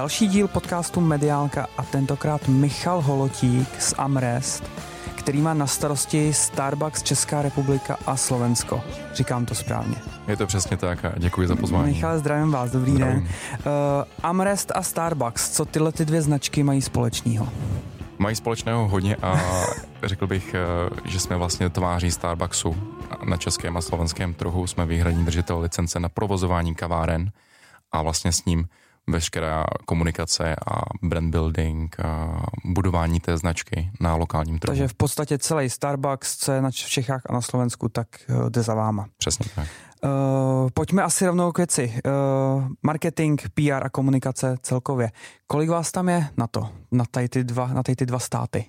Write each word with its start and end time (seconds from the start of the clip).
Další 0.00 0.28
díl 0.28 0.48
podcastu 0.48 1.00
Mediálka 1.00 1.66
a 1.76 1.82
tentokrát 1.82 2.48
Michal 2.48 3.00
Holotík 3.00 3.80
z 3.80 3.94
Amrest, 3.98 4.70
který 5.16 5.40
má 5.40 5.54
na 5.54 5.66
starosti 5.66 6.32
Starbucks 6.32 7.02
Česká 7.02 7.42
republika 7.42 7.98
a 8.06 8.16
Slovensko. 8.16 8.82
Říkám 9.14 9.46
to 9.46 9.54
správně. 9.54 9.96
Je 10.28 10.36
to 10.36 10.46
přesně 10.46 10.76
tak 10.76 11.04
a 11.04 11.12
děkuji 11.16 11.48
za 11.48 11.56
pozvání. 11.56 11.92
Michal, 11.92 12.18
zdravím 12.18 12.50
vás, 12.50 12.70
dobrý 12.70 12.92
zdravím. 12.92 13.20
den. 13.20 13.28
Uh, 13.58 14.04
Amrest 14.22 14.72
a 14.74 14.82
Starbucks, 14.82 15.50
co 15.50 15.64
tyhle 15.64 15.92
ty 15.92 16.04
dvě 16.04 16.22
značky 16.22 16.62
mají 16.62 16.82
společného? 16.82 17.48
Mají 18.18 18.36
společného 18.36 18.88
hodně 18.88 19.16
a 19.16 19.40
řekl 20.02 20.26
bych, 20.26 20.54
eh, 20.54 20.60
že 21.04 21.20
jsme 21.20 21.36
vlastně 21.36 21.70
tváří 21.70 22.10
Starbucksu. 22.10 22.76
Na 23.24 23.36
českém 23.36 23.76
a 23.76 23.80
slovenském 23.80 24.34
trhu 24.34 24.66
jsme 24.66 24.86
výhradní 24.86 25.24
držitel 25.24 25.60
licence 25.60 26.00
na 26.00 26.08
provozování 26.08 26.74
kaváren 26.74 27.30
a 27.92 28.02
vlastně 28.02 28.32
s 28.32 28.44
ním 28.44 28.68
veškerá 29.12 29.64
komunikace 29.84 30.56
a 30.56 30.80
brand 31.02 31.30
building 31.30 32.00
a 32.00 32.42
budování 32.64 33.20
té 33.20 33.36
značky 33.36 33.90
na 34.00 34.14
lokálním 34.16 34.58
trhu. 34.58 34.70
Takže 34.70 34.88
v 34.88 34.94
podstatě 34.94 35.38
celý 35.38 35.70
Starbucks, 35.70 36.36
co 36.36 36.52
je 36.52 36.62
na 36.62 36.70
Čechách 36.70 37.22
a 37.26 37.32
na 37.32 37.40
Slovensku, 37.40 37.88
tak 37.88 38.06
eh, 38.28 38.50
jde 38.50 38.62
za 38.62 38.74
váma. 38.74 39.06
Přesně 39.18 39.46
tak. 39.54 39.68
Uh, 40.04 40.70
pojďme 40.74 41.02
asi 41.02 41.26
rovnou 41.26 41.52
k 41.52 41.58
věci. 41.58 41.94
Uh, 42.06 42.68
marketing, 42.82 43.40
PR 43.54 43.84
a 43.84 43.88
komunikace 43.88 44.56
celkově. 44.62 45.10
Kolik 45.46 45.70
vás 45.70 45.92
tam 45.92 46.08
je 46.08 46.28
na 46.36 46.46
to, 46.46 46.68
na 46.92 47.04
tady 47.10 47.28
ty 47.28 47.44
dva, 47.44 47.66
na 47.66 47.82
tady 47.82 47.96
ty 47.96 48.06
dva 48.06 48.18
státy? 48.18 48.64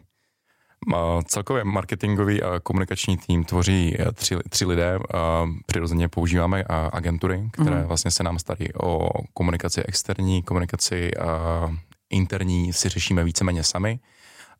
Celkově 1.25 1.63
marketingový 1.63 2.43
a 2.43 2.59
komunikační 2.59 3.17
tým 3.17 3.43
tvoří 3.43 3.95
eh, 3.99 4.11
tři, 4.11 4.35
tři 4.49 4.65
lidé. 4.65 4.99
Přirozeně 5.65 6.07
používáme 6.07 6.63
agentury, 6.91 7.49
které 7.51 7.81
mm. 7.81 7.87
vlastně 7.87 8.11
se 8.11 8.23
nám 8.23 8.39
starí 8.39 8.73
o 8.83 9.09
komunikaci 9.33 9.83
externí, 9.83 10.43
komunikaci 10.43 11.11
interní 12.09 12.73
si 12.73 12.89
řešíme 12.89 13.23
víceméně 13.23 13.63
sami 13.63 13.99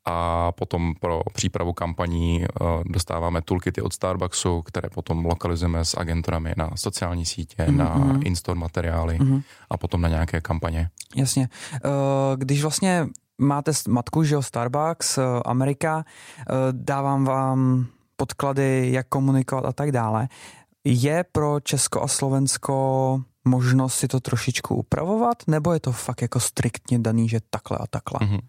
a 0.05 0.51
potom 0.51 0.93
pro 0.99 1.21
přípravu 1.33 1.73
kampaní 1.73 2.45
dostáváme 2.85 3.41
toolkity 3.41 3.81
od 3.81 3.93
Starbucksu, 3.93 4.61
které 4.61 4.89
potom 4.89 5.25
lokalizujeme 5.25 5.85
s 5.85 5.97
agenturami 5.97 6.53
na 6.57 6.69
sociální 6.75 7.25
sítě, 7.25 7.63
mm-hmm. 7.63 7.75
na 7.75 7.95
mhm. 7.95 8.21
in-store 8.25 8.59
materiály 8.59 9.19
mm-hmm. 9.19 9.43
a 9.69 9.77
potom 9.77 10.01
na 10.01 10.09
nějaké 10.09 10.41
kampaně. 10.41 10.89
Jasně. 11.15 11.49
Když 12.35 12.61
vlastně 12.61 13.07
máte 13.41 13.71
matku, 13.87 14.23
že 14.23 14.35
jo, 14.35 14.41
Starbucks, 14.41 15.17
eh, 15.17 15.21
Amerika, 15.45 16.05
eh, 16.05 16.53
dávám 16.71 17.25
vám 17.25 17.85
podklady, 18.15 18.91
jak 18.91 19.07
komunikovat 19.07 19.65
a 19.65 19.73
tak 19.73 19.91
dále. 19.91 20.27
Je 20.83 21.25
pro 21.31 21.59
Česko 21.59 22.01
a 22.01 22.07
Slovensko 22.07 23.21
možnost 23.45 23.93
si 23.93 24.07
to 24.07 24.19
trošičku 24.19 24.75
upravovat, 24.75 25.37
nebo 25.47 25.73
je 25.73 25.79
to 25.79 25.91
fakt 25.91 26.21
jako 26.21 26.39
striktně 26.39 26.99
daný, 26.99 27.29
že 27.29 27.39
takhle 27.49 27.77
a 27.77 27.87
takhle? 27.87 28.19
Mm-hmm. 28.19 28.39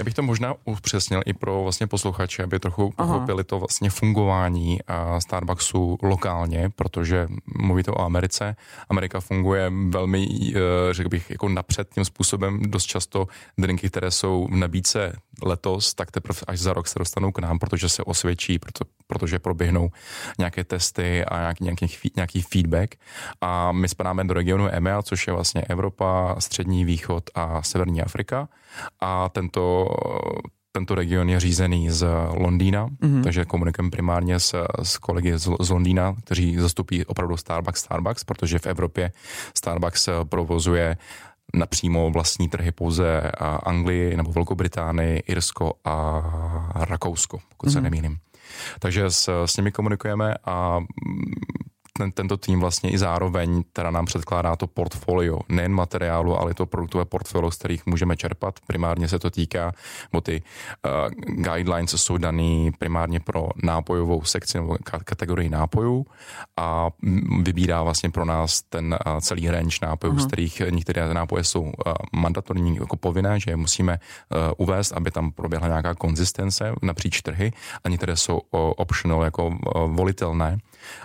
Já 0.00 0.04
bych 0.04 0.14
to 0.14 0.22
možná 0.22 0.54
upřesnil 0.64 1.22
i 1.26 1.32
pro 1.32 1.62
vlastně 1.62 1.86
posluchače, 1.86 2.42
aby 2.42 2.58
trochu 2.58 2.90
pochopili 2.96 3.44
to 3.44 3.58
vlastně 3.58 3.90
fungování 3.90 4.80
Starbucksu 5.18 5.98
lokálně, 6.02 6.70
protože 6.76 7.28
mluvíte 7.58 7.90
o 7.90 8.00
Americe. 8.00 8.56
Amerika 8.88 9.20
funguje 9.20 9.72
velmi, 9.88 10.28
eh, 10.54 10.58
řekl 10.94 11.08
bych, 11.08 11.30
jako 11.30 11.48
napřed 11.48 11.88
tím 11.94 12.04
způsobem. 12.04 12.60
Dost 12.62 12.84
často 12.84 13.26
drinky, 13.58 13.88
které 13.88 14.10
jsou 14.10 14.48
v 14.50 14.56
nabídce 14.56 15.12
letos, 15.42 15.94
tak 15.94 16.10
teprve 16.10 16.40
až 16.46 16.58
za 16.58 16.72
rok 16.72 16.88
se 16.88 16.98
dostanou 16.98 17.32
k 17.32 17.38
nám, 17.38 17.58
protože 17.58 17.88
se 17.88 18.02
osvědčí, 18.02 18.58
proto, 18.58 18.84
protože 19.06 19.38
proběhnou 19.38 19.90
nějaké 20.38 20.64
testy 20.64 21.24
a 21.24 21.40
nějaký, 21.40 21.64
nějaký, 21.64 21.86
nějaký 22.16 22.42
feedback. 22.42 22.94
A 23.40 23.72
my 23.72 23.88
spadáme 23.88 24.24
do 24.24 24.34
regionu 24.34 24.68
EMEA, 24.70 25.02
což 25.02 25.26
je 25.26 25.32
vlastně 25.32 25.60
Evropa, 25.62 26.36
Střední 26.38 26.84
východ 26.84 27.30
a 27.34 27.62
Severní 27.62 28.02
Afrika. 28.02 28.48
A 29.00 29.28
tento 29.28 29.88
tento 30.72 30.94
region 30.94 31.28
je 31.28 31.40
řízený 31.40 31.90
z 31.90 32.06
Londýna, 32.34 32.88
mm-hmm. 32.88 33.22
takže 33.22 33.44
komunikujeme 33.44 33.90
primárně 33.90 34.40
s, 34.40 34.66
s 34.82 34.98
kolegy 34.98 35.38
z, 35.38 35.48
z 35.60 35.70
Londýna, 35.70 36.16
kteří 36.24 36.56
zastupí 36.56 37.04
opravdu 37.04 37.36
Starbucks 37.36 37.80
Starbucks, 37.80 38.24
protože 38.24 38.58
v 38.58 38.66
Evropě 38.66 39.12
Starbucks 39.54 40.08
provozuje 40.28 40.96
napřímo 41.54 42.10
vlastní 42.10 42.48
trhy 42.48 42.72
pouze 42.72 43.32
Anglii 43.62 44.16
nebo 44.16 44.32
Velkou 44.32 44.54
Británii, 44.54 45.18
Irsko 45.18 45.72
a 45.84 46.22
Rakousko, 46.74 47.38
pokud 47.48 47.66
mm-hmm. 47.66 47.72
se 47.72 47.80
mhm. 47.80 47.84
nemýlím. 47.84 48.18
Takže 48.78 49.10
s, 49.10 49.44
s 49.44 49.56
nimi 49.56 49.72
komunikujeme 49.72 50.34
a 50.44 50.80
ten, 52.00 52.12
tento 52.12 52.36
tým 52.36 52.60
vlastně 52.60 52.90
i 52.90 52.98
zároveň 52.98 53.62
teda 53.72 53.90
nám 53.90 54.06
předkládá 54.06 54.56
to 54.56 54.66
portfolio, 54.66 55.38
nejen 55.48 55.72
materiálu, 55.72 56.38
ale 56.40 56.54
to 56.54 56.66
produktové 56.66 57.04
portfolio, 57.04 57.50
z 57.50 57.56
kterých 57.56 57.86
můžeme 57.86 58.16
čerpat. 58.16 58.60
Primárně 58.66 59.08
se 59.08 59.18
to 59.18 59.30
týká, 59.30 59.72
bo 60.12 60.20
ty 60.20 60.42
uh, 60.42 61.10
guidelines 61.44 61.90
jsou 61.90 62.16
daný 62.16 62.72
primárně 62.78 63.20
pro 63.20 63.48
nápojovou 63.62 64.24
sekci 64.24 64.58
nebo 64.58 64.76
kategorii 65.04 65.48
nápojů 65.48 66.06
a 66.56 66.88
vybírá 67.42 67.82
vlastně 67.82 68.10
pro 68.10 68.24
nás 68.24 68.62
ten 68.62 68.96
uh, 69.06 69.20
celý 69.20 69.50
range 69.50 69.78
nápojů, 69.82 70.12
uh-huh. 70.12 70.16
z 70.16 70.24
mhm. 70.24 70.28
kterých 70.28 70.62
některé 70.70 71.14
nápoje 71.14 71.44
jsou 71.44 71.62
uh, 71.62 71.72
mandatorní 72.12 72.76
jako 72.76 72.96
povinné, 72.96 73.40
že 73.40 73.50
je 73.50 73.56
musíme 73.56 73.98
uh, 73.98 74.38
uvést, 74.56 74.92
aby 74.92 75.10
tam 75.10 75.32
proběhla 75.32 75.68
nějaká 75.68 75.94
konzistence 75.94 76.72
napříč 76.82 77.22
trhy 77.22 77.52
a 77.84 77.88
některé 77.88 78.16
jsou 78.16 78.38
uh, 78.38 78.72
optional 78.76 79.24
jako 79.24 79.46
uh, 79.46 79.54
volitelné 79.92 80.58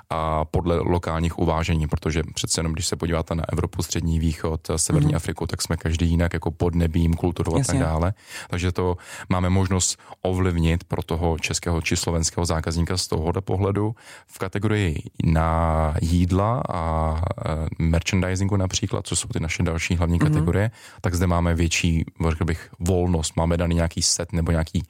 a 0.09 0.45
podle 0.45 0.79
lokálních 0.85 1.39
uvážení, 1.39 1.87
protože 1.87 2.23
přece 2.33 2.59
jenom, 2.59 2.73
když 2.73 2.87
se 2.87 2.95
podíváte 2.95 3.35
na 3.35 3.43
Evropu, 3.53 3.83
Střední 3.83 4.19
východ, 4.19 4.61
Severní 4.75 5.11
mm-hmm. 5.11 5.15
Afriku, 5.15 5.47
tak 5.47 5.61
jsme 5.61 5.77
každý 5.77 6.09
jinak 6.09 6.33
jako 6.33 6.51
pod 6.51 6.75
nebím, 6.75 7.13
kulturou 7.13 7.55
a 7.55 7.63
tak 7.63 7.77
dále. 7.77 8.13
Takže 8.49 8.71
to 8.71 8.97
máme 9.29 9.49
možnost 9.49 9.99
ovlivnit 10.21 10.83
pro 10.83 11.03
toho 11.03 11.39
českého 11.39 11.81
či 11.81 11.95
slovenského 11.95 12.45
zákazníka 12.45 12.97
z 12.97 13.07
tohohle 13.07 13.41
pohledu 13.41 13.95
v 14.27 14.37
kategorii 14.39 15.03
na 15.23 15.93
jídla 16.01 16.63
a 16.69 17.15
e, 17.17 17.67
merchandisingu 17.79 18.55
například, 18.55 19.07
co 19.07 19.15
jsou 19.15 19.27
ty 19.27 19.39
naše 19.39 19.63
další 19.63 19.95
hlavní 19.95 20.19
mm-hmm. 20.19 20.27
kategorie, 20.27 20.71
tak 21.01 21.15
zde 21.15 21.27
máme 21.27 21.55
větší, 21.55 22.05
řekl 22.29 22.45
bych, 22.45 22.69
volnost, 22.79 23.35
máme 23.35 23.57
daný 23.57 23.75
nějaký 23.75 24.01
set 24.01 24.33
nebo 24.33 24.51
nějaký 24.51 24.83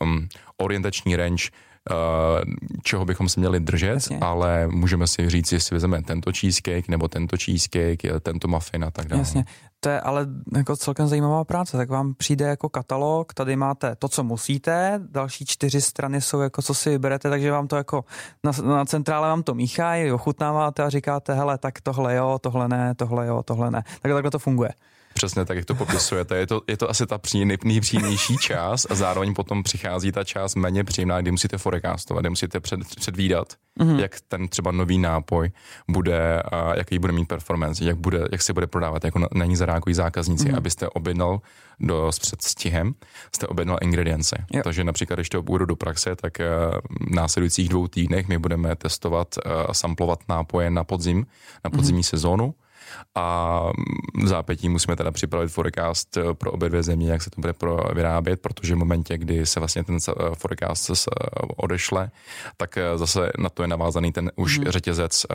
um, 0.00 0.28
orientační 0.56 1.16
range, 1.16 1.44
čeho 2.82 3.04
bychom 3.04 3.28
se 3.28 3.40
měli 3.40 3.60
držet, 3.60 3.86
Jasně. 3.86 4.18
ale 4.20 4.66
můžeme 4.66 5.06
si 5.06 5.30
říct, 5.30 5.52
jestli 5.52 5.74
vezmeme 5.74 6.02
tento 6.02 6.30
cheesecake 6.32 6.88
nebo 6.88 7.08
tento 7.08 7.36
cheesecake, 7.44 8.20
tento 8.20 8.48
muffin 8.48 8.84
a 8.84 8.90
tak 8.90 9.06
dále. 9.06 9.20
Jasně. 9.20 9.44
To 9.80 9.88
je 9.88 10.00
ale 10.00 10.26
jako 10.56 10.76
celkem 10.76 11.08
zajímavá 11.08 11.44
práce, 11.44 11.76
tak 11.76 11.88
vám 11.88 12.14
přijde 12.14 12.44
jako 12.44 12.68
katalog, 12.68 13.34
tady 13.34 13.56
máte 13.56 13.96
to, 13.96 14.08
co 14.08 14.24
musíte, 14.24 15.00
další 15.10 15.46
čtyři 15.46 15.80
strany 15.80 16.20
jsou 16.20 16.40
jako, 16.40 16.62
co 16.62 16.74
si 16.74 16.90
vyberete, 16.90 17.30
takže 17.30 17.50
vám 17.50 17.68
to 17.68 17.76
jako 17.76 18.04
na, 18.44 18.52
na 18.62 18.84
centrále 18.84 19.28
vám 19.28 19.42
to 19.42 19.54
míchají, 19.54 20.12
ochutnáváte 20.12 20.82
a 20.82 20.88
říkáte, 20.88 21.34
hele, 21.34 21.58
tak 21.58 21.80
tohle 21.80 22.16
jo, 22.16 22.38
tohle 22.40 22.68
ne, 22.68 22.94
tohle 22.94 23.26
jo, 23.26 23.42
tohle 23.42 23.70
ne. 23.70 23.82
Tak 24.02 24.12
takhle 24.12 24.30
to 24.30 24.38
funguje. 24.38 24.70
Přesně 25.20 25.44
tak, 25.44 25.56
jak 25.56 25.66
to 25.66 25.74
popisujete. 25.74 26.36
Je 26.36 26.46
to, 26.46 26.62
je 26.68 26.76
to 26.76 26.90
asi 26.90 27.06
ta 27.06 27.18
pří, 27.18 27.44
nejpříjemnější 27.44 28.36
část 28.36 28.86
a 28.90 28.94
zároveň 28.94 29.34
potom 29.34 29.62
přichází 29.62 30.12
ta 30.12 30.24
část 30.24 30.54
méně 30.54 30.84
příjemná, 30.84 31.20
kdy 31.20 31.30
musíte 31.30 31.58
forecastovat, 31.58 32.22
kdy 32.22 32.30
musíte 32.30 32.60
před, 32.60 32.80
předvídat, 32.96 33.54
mm-hmm. 33.80 33.98
jak 33.98 34.16
ten 34.28 34.48
třeba 34.48 34.70
nový 34.70 34.98
nápoj 34.98 35.50
bude, 35.88 36.42
a 36.42 36.76
jaký 36.76 36.98
bude 36.98 37.12
mít 37.12 37.28
performance, 37.28 37.84
jak, 37.84 37.96
bude, 37.96 38.28
jak 38.32 38.42
se 38.42 38.52
bude 38.52 38.66
prodávat, 38.66 39.04
jako 39.04 39.18
na, 39.18 39.28
na 39.34 39.44
ní 39.44 39.56
zareagují 39.56 39.94
zákazníci, 39.94 40.44
mm-hmm. 40.44 40.56
abyste 40.56 40.88
objednal 40.88 41.40
do, 41.80 42.12
s 42.12 42.18
předstihem, 42.18 42.94
jste 43.34 43.46
objednal 43.46 43.78
ingredience. 43.82 44.44
Jo. 44.52 44.60
Takže 44.64 44.84
například, 44.84 45.16
když 45.16 45.28
to 45.28 45.42
budu 45.42 45.64
do 45.64 45.76
praxe, 45.76 46.16
tak 46.16 46.38
v 46.38 47.14
následujících 47.14 47.68
dvou 47.68 47.88
týdnech 47.88 48.28
my 48.28 48.38
budeme 48.38 48.76
testovat 48.76 49.28
a 49.68 49.74
samplovat 49.74 50.18
nápoje 50.28 50.70
na 50.70 50.84
podzim, 50.84 51.26
na 51.64 51.70
podzimní 51.70 52.02
mm-hmm. 52.02 52.10
sezónu 52.10 52.54
a 53.14 53.60
v 54.22 54.26
zápětí 54.26 54.68
musíme 54.68 54.96
teda 54.96 55.10
připravit 55.10 55.48
forecast 55.48 56.16
eh, 56.16 56.34
pro 56.34 56.52
obě 56.52 56.68
dvě 56.68 56.82
země, 56.82 57.12
jak 57.12 57.22
se 57.22 57.30
to 57.30 57.40
bude 57.40 57.52
pro 57.52 57.76
vyrábět, 57.94 58.42
protože 58.42 58.74
v 58.74 58.78
momentě, 58.78 59.18
kdy 59.18 59.46
se 59.46 59.60
vlastně 59.60 59.84
ten 59.84 59.98
eh, 60.08 60.12
forecast 60.34 60.90
eh, 60.90 60.94
odešle, 61.56 62.10
tak 62.56 62.78
zase 62.96 63.30
na 63.38 63.48
to 63.48 63.62
je 63.62 63.68
navázaný 63.68 64.12
ten 64.12 64.30
už 64.36 64.58
mm. 64.58 64.64
řetězec 64.64 65.26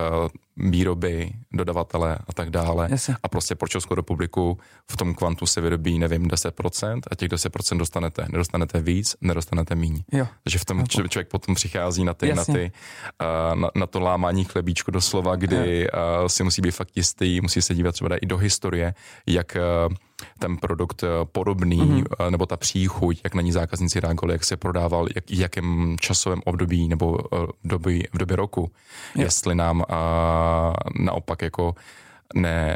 výroby, 0.58 1.32
dodavatele 1.54 2.18
a 2.28 2.34
tak 2.34 2.50
dále. 2.50 2.88
Jasně. 2.92 3.16
A 3.24 3.28
prostě 3.28 3.56
pro 3.56 3.68
Českou 3.68 3.96
republiku 3.96 4.58
v 4.92 4.98
tom 4.98 5.14
kvantu 5.14 5.46
se 5.46 5.62
vyrobí, 5.62 6.00
nevím, 6.00 6.28
10% 6.28 7.02
a 7.12 7.16
těch 7.16 7.30
10% 7.30 7.78
dostanete. 7.78 8.26
Nedostanete 8.30 8.82
víc, 8.82 9.16
nedostanete 9.22 9.76
míň. 9.76 10.04
Jo. 10.12 10.28
Takže 10.44 10.60
v 10.60 10.66
tom 10.66 10.88
č- 10.88 11.10
člověk 11.10 11.28
potom 11.28 11.56
přichází 11.56 12.04
na 12.04 12.14
ty, 12.14 12.34
na, 12.34 12.46
ty 12.46 12.72
na, 13.54 13.70
na 13.76 13.88
to 13.88 14.00
lámání 14.00 14.44
chlebíčku 14.44 14.92
doslova, 14.92 15.36
kdy 15.36 15.88
jo. 15.94 16.30
si 16.30 16.44
musí 16.44 16.62
být 16.62 16.72
fakt 16.72 16.92
jistý, 16.96 17.42
musí 17.46 17.62
se 17.62 17.76
dívat 17.76 17.92
třeba 17.92 18.18
i 18.18 18.26
do 18.26 18.38
historie, 18.38 18.94
jak 19.28 19.56
eh, 19.56 19.62
ten 20.40 20.58
produkt 20.58 21.04
eh, 21.04 21.08
podobný, 21.26 21.82
mm-hmm. 21.82 22.32
nebo 22.32 22.46
ta 22.46 22.58
příchuť, 22.58 23.22
jak 23.24 23.36
na 23.36 23.42
ní 23.42 23.52
zákazníci 23.52 24.00
reagovali, 24.00 24.34
jak 24.34 24.44
se 24.44 24.58
prodával, 24.58 25.08
jak, 25.16 25.32
jakém 25.32 25.96
časovém 26.00 26.42
období 26.46 26.88
nebo 26.88 27.18
v 27.64 27.68
době, 27.68 28.04
v 28.14 28.18
době 28.18 28.36
roku. 28.36 28.72
Je. 29.16 29.24
Jestli 29.24 29.56
nám 29.56 29.84
a, 29.90 30.74
naopak 31.00 31.42
jako 31.42 31.76
ne, 32.36 32.76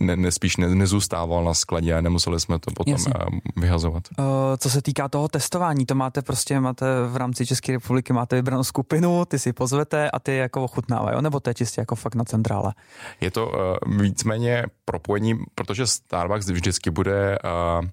ne, 0.00 0.16
ne 0.16 0.32
spíš 0.32 0.56
ne, 0.56 0.74
nezůstával 0.74 1.44
na 1.44 1.54
skladě 1.54 1.94
a 1.94 2.00
nemuseli 2.00 2.40
jsme 2.40 2.58
to 2.58 2.70
potom 2.70 2.92
Jasně. 2.92 3.12
vyhazovat. 3.56 4.02
Uh, 4.18 4.24
co 4.58 4.70
se 4.70 4.82
týká 4.82 5.08
toho 5.08 5.28
testování, 5.28 5.86
to 5.86 5.94
máte 5.94 6.22
prostě, 6.22 6.60
máte 6.60 6.86
v 7.08 7.16
rámci 7.16 7.46
České 7.46 7.72
republiky, 7.72 8.12
máte 8.12 8.36
vybranou 8.36 8.64
skupinu, 8.64 9.24
ty 9.24 9.38
si 9.38 9.52
pozvete 9.52 10.10
a 10.10 10.18
ty 10.18 10.36
jako 10.36 10.64
ochutnávají, 10.64 11.22
nebo 11.22 11.40
to 11.40 11.50
je 11.50 11.54
čistě 11.54 11.80
jako 11.80 11.96
fakt 11.96 12.14
na 12.14 12.24
centrále? 12.24 12.74
Je 13.20 13.30
to 13.30 13.46
uh, 13.46 13.96
víceméně 13.96 14.64
propojení, 14.84 15.38
protože 15.54 15.86
Starbucks 15.86 16.48
vždycky 16.48 16.90
bude 16.90 17.38
uh, 17.44 17.88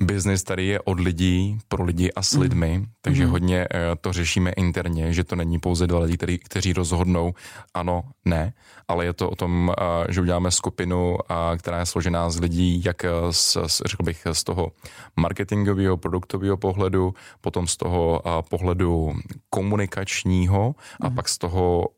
biznis 0.00 0.42
tady 0.42 0.66
je 0.66 0.80
od 0.80 1.00
lidí, 1.00 1.58
pro 1.68 1.84
lidi 1.84 2.12
a 2.12 2.22
s 2.22 2.34
mm. 2.34 2.42
lidmi, 2.42 2.78
mm. 2.78 2.86
takže 3.00 3.24
mm. 3.26 3.30
hodně 3.30 3.68
uh, 3.68 3.78
to 4.00 4.12
řešíme 4.12 4.50
interně, 4.50 5.12
že 5.12 5.24
to 5.24 5.36
není 5.36 5.58
pouze 5.58 5.86
dva 5.86 5.98
lidi, 5.98 6.16
který, 6.16 6.38
kteří 6.38 6.72
rozhodnou 6.72 7.34
ano, 7.74 8.02
ne, 8.24 8.52
ale 8.88 9.04
je 9.04 9.12
to 9.12 9.30
o 9.30 9.36
tom, 9.36 9.68
uh, 9.68 9.74
že 10.08 10.20
uděláme 10.20 10.50
skupinu, 10.50 11.10
uh, 11.10 11.18
která 11.58 11.78
je 11.78 11.86
složená 11.86 12.30
z 12.30 12.40
lidí, 12.40 12.84
jak 12.84 13.04
z, 13.30 13.56
řekl 13.86 14.02
bych, 14.02 14.26
z 14.32 14.44
toho 14.44 14.72
marketingového, 15.16 15.96
produktového 15.96 16.56
pohledu, 16.56 17.14
potom 17.40 17.66
z 17.66 17.76
toho 17.76 18.22
pohledu 18.50 19.12
komunikačního 19.50 20.74
mm. 21.00 21.06
a 21.06 21.10
pak 21.10 21.28
z 21.28 21.38
toho 21.38 21.88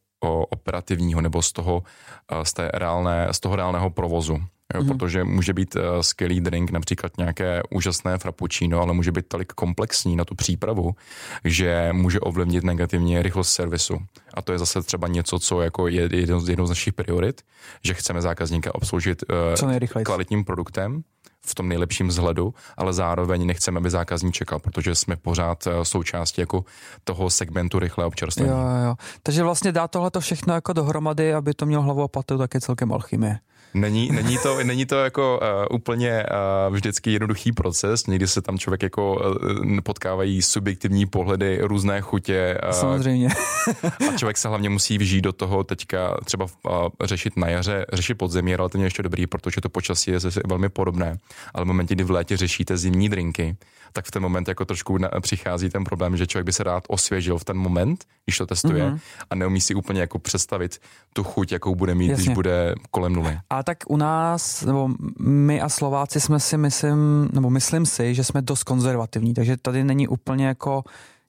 operativního 0.51 1.21
nebo 1.21 1.43
z 1.43 1.53
toho, 1.53 1.83
z, 2.43 2.53
té 2.53 2.71
reálné, 2.75 3.29
z 3.31 3.41
toho 3.41 3.57
reálného 3.57 3.91
provozu. 3.91 4.41
Mm-hmm. 4.75 4.89
Protože 4.89 5.25
může 5.25 5.53
být 5.53 5.77
uh, 5.77 5.83
skvělý 6.01 6.41
drink, 6.41 6.71
například 6.71 7.19
nějaké 7.19 7.63
úžasné 7.71 8.19
frappuccino, 8.19 8.81
ale 8.81 8.93
může 8.95 9.13
být 9.13 9.29
tolik 9.29 9.53
komplexní 9.53 10.17
na 10.17 10.25
tu 10.25 10.35
přípravu, 10.35 10.95
že 11.45 11.89
může 11.93 12.21
ovlivnit 12.21 12.65
negativně 12.65 13.23
rychlost 13.23 13.53
servisu. 13.53 13.99
A 14.35 14.43
to 14.43 14.53
je 14.53 14.59
zase 14.59 14.83
třeba 14.83 15.09
něco, 15.09 15.39
co 15.39 15.63
jako 15.63 15.89
je 15.89 16.09
jednou 16.17 16.41
z, 16.41 16.49
jednou 16.49 16.67
z 16.67 16.69
našich 16.69 16.93
priorit, 16.93 17.43
že 17.85 17.95
chceme 17.95 18.23
zákazníka 18.23 18.75
obsloužit 18.75 19.25
uh, 19.93 20.03
kvalitním 20.03 20.45
produktem, 20.45 21.03
v 21.47 21.55
tom 21.55 21.69
nejlepším 21.69 22.09
vzhledu, 22.09 22.55
ale 22.77 22.93
zároveň 22.93 23.47
nechceme, 23.47 23.79
aby 23.79 23.91
zákazník 23.91 24.35
čekal, 24.35 24.59
protože 24.59 24.95
jsme 24.95 25.17
pořád 25.17 25.67
eh, 25.67 25.85
součástí 25.85 26.41
jako 26.41 26.65
toho 27.05 27.31
segmentu 27.31 27.79
rychlé 27.79 28.05
občerstvení. 28.05 28.51
Jo, 28.51 28.59
jo. 28.87 28.95
Takže 29.23 29.43
vlastně 29.43 29.73
dá 29.73 29.89
tohle 29.89 30.11
všechno 30.21 30.55
jako 30.55 30.73
dohromady, 30.73 31.35
aby 31.35 31.55
to 31.55 31.67
mělo 31.67 31.83
hlavu 31.83 32.03
a 32.03 32.09
patu, 32.09 32.39
tak 32.39 32.55
je 32.55 32.61
celkem 32.61 32.93
alchymie. 32.93 33.39
Není, 33.75 34.11
není, 34.13 34.39
to, 34.39 34.65
není 34.65 34.87
to 34.87 34.97
jako 34.97 35.41
uh, 35.69 35.77
úplně 35.77 36.27
uh, 36.69 36.75
vždycky 36.75 37.13
jednoduchý 37.13 37.53
proces, 37.53 38.07
někdy 38.07 38.29
se 38.29 38.43
tam 38.43 38.59
člověk 38.59 38.83
jako 38.83 39.15
uh, 39.15 39.81
potkávají 39.83 40.43
subjektivní 40.43 41.07
pohledy, 41.07 41.59
různé 41.63 42.01
chutě. 42.01 42.59
Uh, 42.65 42.71
Samozřejmě. 42.71 43.29
a 44.09 44.17
člověk 44.17 44.37
se 44.37 44.49
hlavně 44.49 44.69
musí 44.69 44.99
vžít 44.99 45.25
do 45.25 45.33
toho 45.33 45.65
teďka 45.65 46.17
třeba 46.25 46.45
uh, 46.45 46.89
řešit 47.05 47.37
na 47.37 47.49
jaře, 47.49 47.87
řešit 47.93 48.15
podzemí 48.15 48.51
je 48.51 48.57
relativně 48.57 48.87
ještě 48.87 49.03
dobrý, 49.03 49.27
protože 49.27 49.61
to 49.61 49.69
počasí 49.69 50.11
je 50.11 50.21
zase 50.21 50.41
velmi 50.47 50.69
podobné, 50.69 51.19
ale 51.55 51.65
v 51.65 51.69
momentě, 51.69 51.95
kdy 51.95 52.05
v 52.05 52.11
létě 52.11 52.37
řešíte 52.37 52.77
zimní 52.77 53.09
drinky, 53.09 53.57
tak 53.93 54.07
v 54.07 54.11
ten 54.11 54.23
moment 54.23 54.49
jako 54.49 54.65
trošku 54.65 54.99
na, 54.99 55.11
přichází 55.21 55.71
ten 55.71 55.85
problém, 55.85 56.17
že 56.17 56.27
člověk 56.27 56.47
by 56.47 56.53
se 56.53 56.65
rád 56.65 56.85
osvěžil 56.89 57.39
v 57.39 57.45
ten 57.45 57.57
moment, 57.57 58.05
když 58.25 58.39
to 58.39 58.47
testuje 58.47 58.85
mm-hmm. 58.85 58.99
a 59.31 59.35
neumí 59.35 59.61
si 59.61 59.75
úplně 59.75 60.01
jako 60.01 60.19
představit 60.19 60.79
tu 61.13 61.25
chuť, 61.25 61.53
jakou 61.53 61.75
bude 61.75 61.95
mít, 61.95 62.09
Jasně. 62.09 62.25
když 62.25 62.35
bude 62.35 62.75
kolem 62.91 63.13
nuly. 63.13 63.39
A 63.51 63.63
tak 63.63 63.79
u 63.89 63.97
nás, 63.97 64.63
nebo 64.63 64.91
my 65.21 65.61
a 65.61 65.69
Slováci 65.69 66.21
jsme 66.21 66.41
si 66.41 66.57
myslím, 66.57 67.29
nebo 67.33 67.51
myslím 67.51 67.87
si, 67.87 68.15
že 68.15 68.25
jsme 68.25 68.43
dost 68.43 68.65
konzervativní, 68.65 69.35
takže 69.35 69.57
tady 69.57 69.85
není 69.85 70.09
úplně 70.09 70.47
jako 70.47 70.85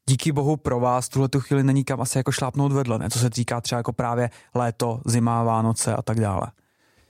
díky 0.10 0.32
bohu 0.32 0.58
pro 0.58 0.80
vás 0.80 1.10
tuhle 1.10 1.30
tu 1.30 1.40
chvíli 1.40 1.64
není 1.64 1.84
kam 1.84 2.02
asi 2.02 2.18
jako 2.18 2.32
šlápnout 2.32 2.72
vedle, 2.72 3.00
ne? 3.00 3.10
co 3.10 3.20
se 3.20 3.30
týká 3.30 3.62
třeba 3.62 3.80
jako 3.80 3.94
právě 3.94 4.30
léto, 4.56 5.02
zima, 5.06 5.44
Vánoce 5.44 5.96
a 5.96 6.02
tak 6.02 6.20
dále 6.20 6.48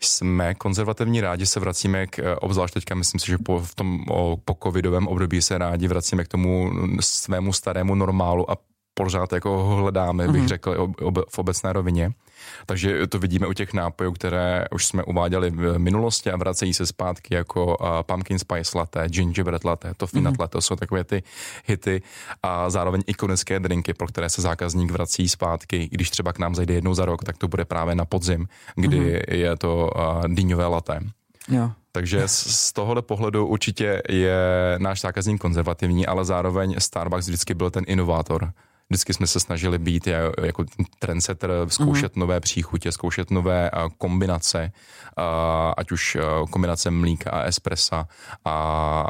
jsme 0.07 0.56
konzervativní 0.56 1.22
rádi 1.22 1.46
se 1.46 1.60
vracíme 1.60 2.07
k, 2.07 2.19
eh, 2.19 2.36
obzvlášť 2.36 2.74
teďka 2.74 2.96
myslím 2.96 3.19
si, 3.19 3.28
že 3.28 3.38
po, 3.38 3.60
v 3.60 3.75
tom 3.75 4.06
po 4.46 4.54
covidovém 4.63 5.07
období 5.07 5.42
se 5.42 5.57
rádi 5.57 5.88
vracíme 5.88 6.24
k 6.24 6.28
tomu 6.28 6.72
svému 7.00 7.54
starému 7.54 7.96
normálu 7.96 8.52
a 8.52 8.57
pořád 8.97 9.33
jako 9.33 9.75
hledáme, 9.81 10.27
bych 10.27 10.42
mm-hmm. 10.42 10.47
řekl, 10.47 10.94
ob, 11.01 11.19
v 11.30 11.39
obecné 11.39 11.74
rovině. 11.74 12.12
Takže 12.65 13.07
to 13.07 13.19
vidíme 13.19 13.47
u 13.47 13.53
těch 13.53 13.74
nápojů, 13.74 14.12
které 14.12 14.65
už 14.71 14.86
jsme 14.86 15.03
uváděli 15.03 15.51
v 15.51 15.77
minulosti 15.77 16.31
a 16.31 16.38
vracejí 16.38 16.74
se 16.74 16.86
zpátky 16.86 17.36
jako 17.36 17.65
uh, 17.65 17.88
pumpkin 18.01 18.39
spice 18.39 18.77
latte, 18.77 19.09
gingerbread 19.09 19.63
latte, 19.63 19.94
toffee 19.97 20.21
mm-hmm. 20.21 20.39
latte, 20.39 20.51
to 20.51 20.62
jsou 20.62 20.75
takové 20.75 21.03
ty 21.03 21.24
hity 21.65 22.01
a 22.44 22.69
zároveň 22.69 23.03
ikonické 23.07 23.59
drinky, 23.59 23.94
pro 23.94 24.07
které 24.07 24.30
se 24.30 24.42
zákazník 24.42 24.92
vrací 24.92 25.30
zpátky. 25.30 25.89
Když 25.91 26.09
třeba 26.09 26.33
k 26.33 26.39
nám 26.39 26.56
zajde 26.56 26.74
jednou 26.74 26.94
za 26.94 27.06
rok, 27.06 27.24
tak 27.24 27.38
to 27.38 27.48
bude 27.48 27.65
právě 27.65 27.95
na 27.95 28.06
podzim, 28.06 28.48
kdy 28.75 29.00
mm-hmm. 29.00 29.33
je 29.33 29.57
to 29.57 29.91
uh, 29.95 30.27
dýňové 30.27 30.65
latte. 30.65 31.00
Jo. 31.50 31.71
Takže 31.91 32.27
z 32.27 32.74
tohohle 32.74 33.01
pohledu 33.01 33.48
určitě 33.48 34.01
je 34.09 34.38
náš 34.77 35.01
zákazník 35.01 35.41
konzervativní, 35.41 36.07
ale 36.07 36.25
zároveň 36.25 36.75
Starbucks 36.77 37.27
vždycky 37.27 37.53
byl 37.53 37.69
ten 37.69 37.83
inovátor 37.88 38.51
vždycky 38.90 39.14
jsme 39.14 39.28
se 39.28 39.40
snažili 39.40 39.80
být 39.80 40.08
jako 40.44 40.66
trendsetter, 41.00 41.52
zkoušet 41.68 42.14
mm-hmm. 42.14 42.20
nové 42.20 42.40
příchutě, 42.40 42.92
zkoušet 42.92 43.32
nové 43.32 43.72
kombinace, 43.98 44.72
ať 45.78 45.92
už 45.92 46.18
kombinace 46.50 46.92
mlíka 46.92 47.32
a 47.32 47.44
espressa 47.44 48.08
a 48.46 49.08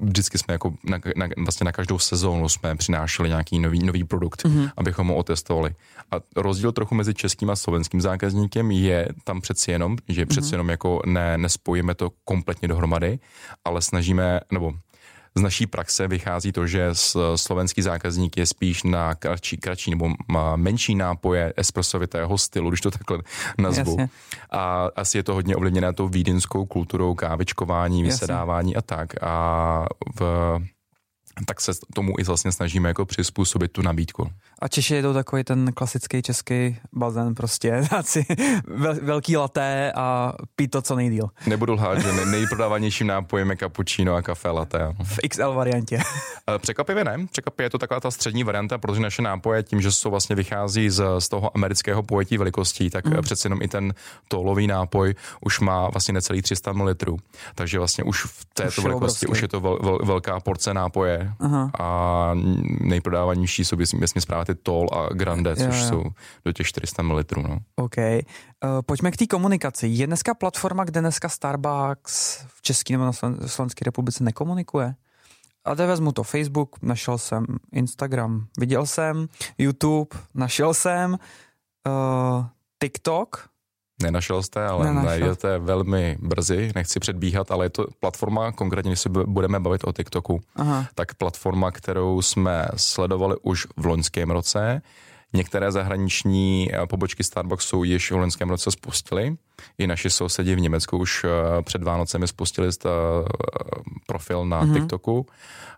vždycky 0.00 0.38
jsme 0.38 0.54
jako 0.54 0.74
na, 0.84 0.98
na, 1.16 1.28
vlastně 1.36 1.64
na 1.64 1.72
každou 1.72 1.98
sezónu 1.98 2.48
jsme 2.48 2.76
přinášeli 2.76 3.28
nějaký 3.28 3.58
nový, 3.58 3.86
nový 3.86 4.04
produkt, 4.04 4.44
mm-hmm. 4.44 4.70
abychom 4.76 5.08
ho 5.08 5.16
otestovali. 5.16 5.74
A 6.10 6.16
rozdíl 6.36 6.72
trochu 6.72 6.94
mezi 6.94 7.14
českým 7.14 7.50
a 7.50 7.56
slovenským 7.56 8.00
zákazníkem 8.00 8.70
je 8.70 9.08
tam 9.24 9.40
přeci 9.40 9.70
jenom, 9.70 9.96
že 10.08 10.26
přeci 10.26 10.46
mm-hmm. 10.46 10.52
jenom 10.52 10.68
jako 10.68 11.00
ne, 11.06 11.38
nespojíme 11.38 11.94
to 11.94 12.10
kompletně 12.24 12.68
dohromady, 12.68 13.18
ale 13.64 13.82
snažíme, 13.82 14.40
nebo 14.52 14.72
z 15.38 15.42
naší 15.42 15.66
praxe 15.66 16.08
vychází 16.08 16.52
to, 16.52 16.66
že 16.66 16.90
slovenský 17.36 17.82
zákazník 17.82 18.36
je 18.36 18.46
spíš 18.46 18.82
na 18.82 19.14
kratší, 19.14 19.56
kratší 19.56 19.90
nebo 19.90 20.10
menší 20.56 20.94
nápoje 20.94 21.52
espresovitého 21.56 22.38
stylu, 22.38 22.70
když 22.70 22.80
to 22.80 22.90
takhle 22.90 23.18
nazvu. 23.58 23.96
Jasně. 23.98 24.08
A 24.50 24.88
asi 24.96 25.18
je 25.18 25.22
to 25.22 25.34
hodně 25.34 25.56
ovlivněné 25.56 25.92
tou 25.92 26.08
vídeňskou 26.08 26.66
kulturou 26.66 27.14
kávičkování, 27.14 28.02
vysedávání 28.02 28.72
Jasně. 28.72 28.78
a 28.78 28.96
tak. 28.96 29.22
A 29.22 29.86
v 30.20 30.22
tak 31.46 31.60
se 31.60 31.72
tomu 31.94 32.14
i 32.18 32.24
vlastně 32.24 32.52
snažíme 32.52 32.88
jako 32.88 33.06
přizpůsobit 33.06 33.72
tu 33.72 33.82
nabídku. 33.82 34.30
A 34.58 34.68
Češi 34.68 34.94
je 34.94 35.02
to 35.02 35.14
takový 35.14 35.44
ten 35.44 35.72
klasický 35.72 36.22
český 36.22 36.76
bazén 36.92 37.34
prostě, 37.34 37.82
dáci 37.90 38.26
velký 39.02 39.36
laté 39.36 39.92
a 39.92 40.32
pít 40.56 40.70
to 40.70 40.82
co 40.82 40.96
nejdíl. 40.96 41.30
Nebudu 41.46 41.72
lhát, 41.72 41.98
že 41.98 42.12
nejprodávanějším 42.12 43.06
nápojem 43.06 43.50
je 43.50 43.56
cappuccino 43.56 44.14
a 44.14 44.22
kafe 44.22 44.48
laté. 44.48 44.94
V 45.04 45.18
XL 45.28 45.52
variantě. 45.52 45.98
Překvapivě 46.58 47.04
ne, 47.04 47.26
překvapivě 47.32 47.66
je 47.66 47.70
to 47.70 47.78
taková 47.78 48.00
ta 48.00 48.10
střední 48.10 48.44
varianta, 48.44 48.78
protože 48.78 49.00
naše 49.00 49.22
nápoje 49.22 49.62
tím, 49.62 49.80
že 49.80 49.92
jsou 49.92 50.10
vlastně 50.10 50.36
vychází 50.36 50.90
z, 50.90 51.04
z 51.18 51.28
toho 51.28 51.56
amerického 51.56 52.02
pojetí 52.02 52.38
velikostí, 52.38 52.90
tak 52.90 53.06
mm. 53.06 53.22
přece 53.22 53.46
jenom 53.46 53.62
i 53.62 53.68
ten 53.68 53.94
tolový 54.28 54.66
nápoj 54.66 55.14
už 55.40 55.60
má 55.60 55.88
vlastně 55.88 56.14
necelý 56.14 56.42
300 56.42 56.72
ml. 56.72 56.94
Takže 57.54 57.78
vlastně 57.78 58.04
už 58.04 58.24
v 58.24 58.44
této 58.54 58.80
už 58.80 58.84
velikosti 58.84 59.26
už 59.26 59.42
je 59.42 59.48
to 59.48 59.60
vel, 59.60 59.78
vel, 59.82 59.98
velká 60.04 60.40
porce 60.40 60.74
nápoje 60.74 61.23
Aha. 61.40 61.70
a 61.78 62.30
nejprodávanější 62.80 63.64
jsou 63.64 63.76
věsně 63.76 64.20
zprávy 64.20 64.44
ty 64.44 64.54
Tol 64.54 64.86
a 64.92 65.14
Grande, 65.14 65.56
což 65.56 65.64
jo, 65.64 65.82
jo. 65.82 65.88
jsou 65.88 66.04
do 66.44 66.52
těch 66.52 66.66
400 66.66 67.02
ml. 67.02 67.22
No. 67.36 67.58
OK. 67.76 67.96
Uh, 67.96 68.22
pojďme 68.86 69.10
k 69.10 69.16
té 69.16 69.26
komunikaci. 69.26 69.86
Je 69.86 70.06
dneska 70.06 70.34
platforma, 70.34 70.84
kde 70.84 71.00
dneska 71.00 71.28
Starbucks 71.28 72.44
v 72.46 72.62
České 72.62 72.92
nebo 72.92 73.04
na 73.04 73.12
Slovenské 73.46 73.84
republice 73.84 74.24
nekomunikuje? 74.24 74.94
A 75.64 75.74
teď 75.74 75.86
vezmu 75.86 76.12
to 76.12 76.22
Facebook, 76.22 76.82
našel 76.82 77.18
jsem 77.18 77.46
Instagram, 77.72 78.46
viděl 78.58 78.86
jsem 78.86 79.28
YouTube, 79.58 80.10
našel 80.34 80.74
jsem 80.74 81.12
uh, 81.12 82.46
TikTok, 82.82 83.48
Nenašel 84.02 84.42
jste, 84.42 84.66
ale 84.66 84.84
Nenašel. 84.84 85.08
najdete 85.10 85.58
velmi 85.58 86.16
brzy, 86.20 86.72
nechci 86.74 87.00
předbíhat, 87.00 87.50
ale 87.50 87.66
je 87.66 87.70
to 87.70 87.86
platforma, 88.00 88.52
konkrétně 88.52 88.90
když 88.90 89.00
se 89.00 89.08
budeme 89.08 89.60
bavit 89.60 89.84
o 89.84 89.92
TikToku, 89.92 90.40
Aha. 90.56 90.86
tak 90.94 91.14
platforma, 91.14 91.70
kterou 91.70 92.22
jsme 92.22 92.68
sledovali 92.76 93.36
už 93.42 93.66
v 93.76 93.86
loňském 93.86 94.30
roce, 94.30 94.82
Některé 95.34 95.72
zahraniční 95.72 96.70
eh, 96.74 96.86
pobočky 96.86 97.24
Starbucksu 97.24 97.84
již 97.84 98.12
v 98.12 98.16
loňském 98.16 98.50
roce 98.50 98.70
spustili. 98.70 99.36
I 99.78 99.86
naši 99.86 100.10
sousedi 100.10 100.54
v 100.54 100.60
Německu 100.60 100.98
už 100.98 101.24
eh, 101.24 101.62
před 101.62 101.82
Vánocemi 101.82 102.28
spustili 102.28 102.68
eh, 102.68 102.88
profil 104.06 104.44
na 104.44 104.64
mm-hmm. 104.64 104.74
TikToku. 104.74 105.26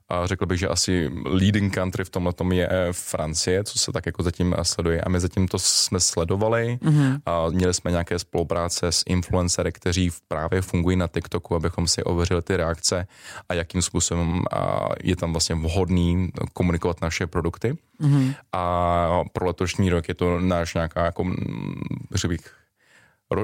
A 0.09 0.27
řekl 0.27 0.47
bych, 0.47 0.59
že 0.59 0.69
asi 0.69 1.11
leading 1.25 1.75
country 1.75 2.05
v 2.05 2.11
tomhle 2.11 2.33
tom 2.33 2.53
je 2.53 2.69
Francie, 2.93 3.65
co 3.65 3.79
se 3.79 3.93
tak 3.93 4.07
jako 4.07 4.23
zatím 4.23 4.55
sleduje. 4.63 5.01
A 5.01 5.09
my 5.09 5.21
zatím 5.21 5.49
to 5.49 5.59
jsme 5.59 6.01
sledovali 6.01 6.79
mm-hmm. 6.83 7.21
a 7.27 7.51
měli 7.51 7.75
jsme 7.75 7.91
nějaké 7.91 8.19
spolupráce 8.19 8.93
s 8.93 9.03
influencery, 9.07 9.73
kteří 9.73 10.11
právě 10.29 10.63
fungují 10.63 10.97
na 10.97 11.09
TikToku, 11.09 11.55
abychom 11.55 11.89
si 11.89 12.05
ověřili 12.05 12.43
ty 12.43 12.57
reakce 12.57 13.07
a 13.49 13.55
jakým 13.55 13.83
způsobem 13.83 14.43
je 15.03 15.17
tam 15.17 15.33
vlastně 15.33 15.55
vhodný 15.55 16.31
komunikovat 16.53 17.01
naše 17.01 17.27
produkty. 17.27 17.79
Mm-hmm. 18.01 18.35
A 18.53 19.23
pro 19.33 19.47
letošní 19.47 19.91
rok 19.91 20.09
je 20.09 20.15
to 20.15 20.41
náš 20.41 20.75
nějaká, 20.75 21.05
jako, 21.05 21.27
řekl 22.15 22.29
bych, 22.29 22.41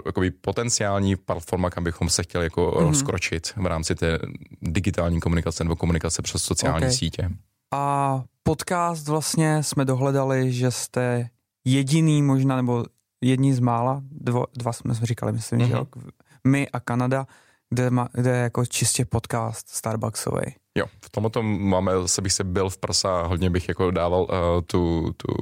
jakoby 0.06 0.30
potenciální 0.30 1.16
platforma, 1.16 1.70
kam 1.70 1.84
bychom 1.84 2.10
se 2.10 2.22
chtěli 2.22 2.44
jako 2.44 2.70
mm-hmm. 2.70 2.80
rozkročit 2.80 3.52
v 3.56 3.66
rámci 3.66 3.94
té 3.94 4.18
digitální 4.62 5.20
komunikace 5.20 5.64
nebo 5.64 5.76
komunikace 5.76 6.22
přes 6.22 6.42
sociální 6.42 6.84
okay. 6.84 6.92
sítě. 6.92 7.30
A 7.74 8.24
podcast 8.42 9.08
vlastně 9.08 9.62
jsme 9.62 9.84
dohledali, 9.84 10.52
že 10.52 10.70
jste 10.70 11.28
jediný 11.64 12.22
možná, 12.22 12.56
nebo 12.56 12.84
jední 13.20 13.52
z 13.52 13.60
mála, 13.60 14.02
dvo, 14.10 14.46
dva 14.56 14.72
jsme 14.72 14.94
říkali, 14.94 15.32
myslím, 15.32 15.60
mm-hmm. 15.60 15.66
že 15.66 15.74
mhm. 15.74 16.10
my 16.46 16.68
a 16.68 16.80
Kanada, 16.80 17.26
kde, 17.72 17.90
má, 17.90 18.08
kde 18.12 18.30
je 18.30 18.42
jako 18.42 18.66
čistě 18.66 19.04
podcast 19.04 19.68
Starbucksový. 19.68 20.42
Jo, 20.78 20.86
v 21.04 21.10
tomto 21.10 21.42
máme, 21.42 21.92
se 22.06 22.22
bych 22.22 22.32
se 22.32 22.44
byl 22.44 22.68
v 22.68 22.78
prsa, 22.78 23.22
hodně 23.22 23.50
bych 23.50 23.68
jako 23.68 23.90
dával 23.90 24.22
uh, 24.22 24.28
tu, 24.66 25.12
tu 25.16 25.32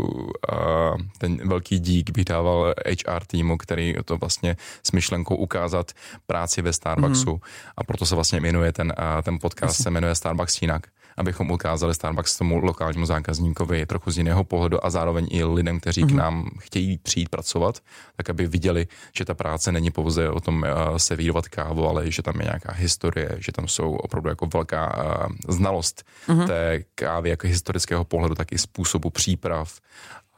uh, 0.52 0.96
ten 1.18 1.49
velký 1.49 1.78
dík 1.78 2.10
bych 2.10 2.25
dával 2.25 2.75
HR 2.87 3.25
týmu, 3.26 3.56
který 3.56 3.94
to 4.04 4.18
vlastně 4.18 4.56
s 4.82 4.92
myšlenkou 4.92 5.37
ukázat 5.37 5.92
práci 6.26 6.62
ve 6.62 6.72
Starbucksu 6.72 7.30
mm-hmm. 7.30 7.72
a 7.76 7.84
proto 7.84 8.06
se 8.06 8.14
vlastně 8.14 8.40
jmenuje 8.40 8.72
ten, 8.72 8.92
uh, 8.99 9.22
ten 9.22 9.38
podcast, 9.40 9.70
Jasně. 9.70 9.82
se 9.82 9.90
jmenuje 9.90 10.14
Starbucks 10.14 10.62
jinak 10.62 10.87
abychom 11.17 11.50
ukázali 11.50 11.95
Starbucks 11.95 12.38
tomu 12.38 12.59
lokálnímu 12.59 13.07
zákazníkovi 13.07 13.87
trochu 13.87 14.11
z 14.11 14.19
jiného 14.19 14.45
pohledu 14.45 14.87
a 14.87 14.90
zároveň 14.90 15.29
i 15.31 15.45
lidem, 15.45 15.81
kteří 15.81 16.02
mm-hmm. 16.02 16.09
k 16.09 16.11
mhm. 16.11 16.19
nám 16.19 16.50
chtějí 16.59 16.99
přijít 16.99 17.29
pracovat, 17.29 17.79
tak 18.17 18.31
aby 18.31 18.47
viděli, 18.47 18.87
že 19.17 19.25
ta 19.25 19.35
práce 19.35 19.73
není 19.73 19.90
pouze 19.90 20.31
o 20.31 20.40
tom 20.40 20.62
uh, 20.62 20.97
se 20.97 21.17
výrovat 21.17 21.49
kávu, 21.49 21.88
ale 21.88 22.11
že 22.11 22.23
tam 22.23 22.35
je 22.40 22.45
nějaká 22.45 22.73
historie, 22.73 23.37
že 23.38 23.52
tam 23.52 23.69
jsou 23.69 23.93
opravdu 23.95 24.29
jako 24.29 24.47
velká 24.47 24.97
uh, 24.97 25.33
znalost 25.49 26.05
mm-hmm. 26.29 26.47
té 26.47 26.85
kávy 26.95 27.31
jako 27.31 27.47
historického 27.47 28.05
pohledu, 28.05 28.35
tak 28.35 28.52
i 28.52 28.59
způsobu 28.59 29.11
příprav 29.11 29.81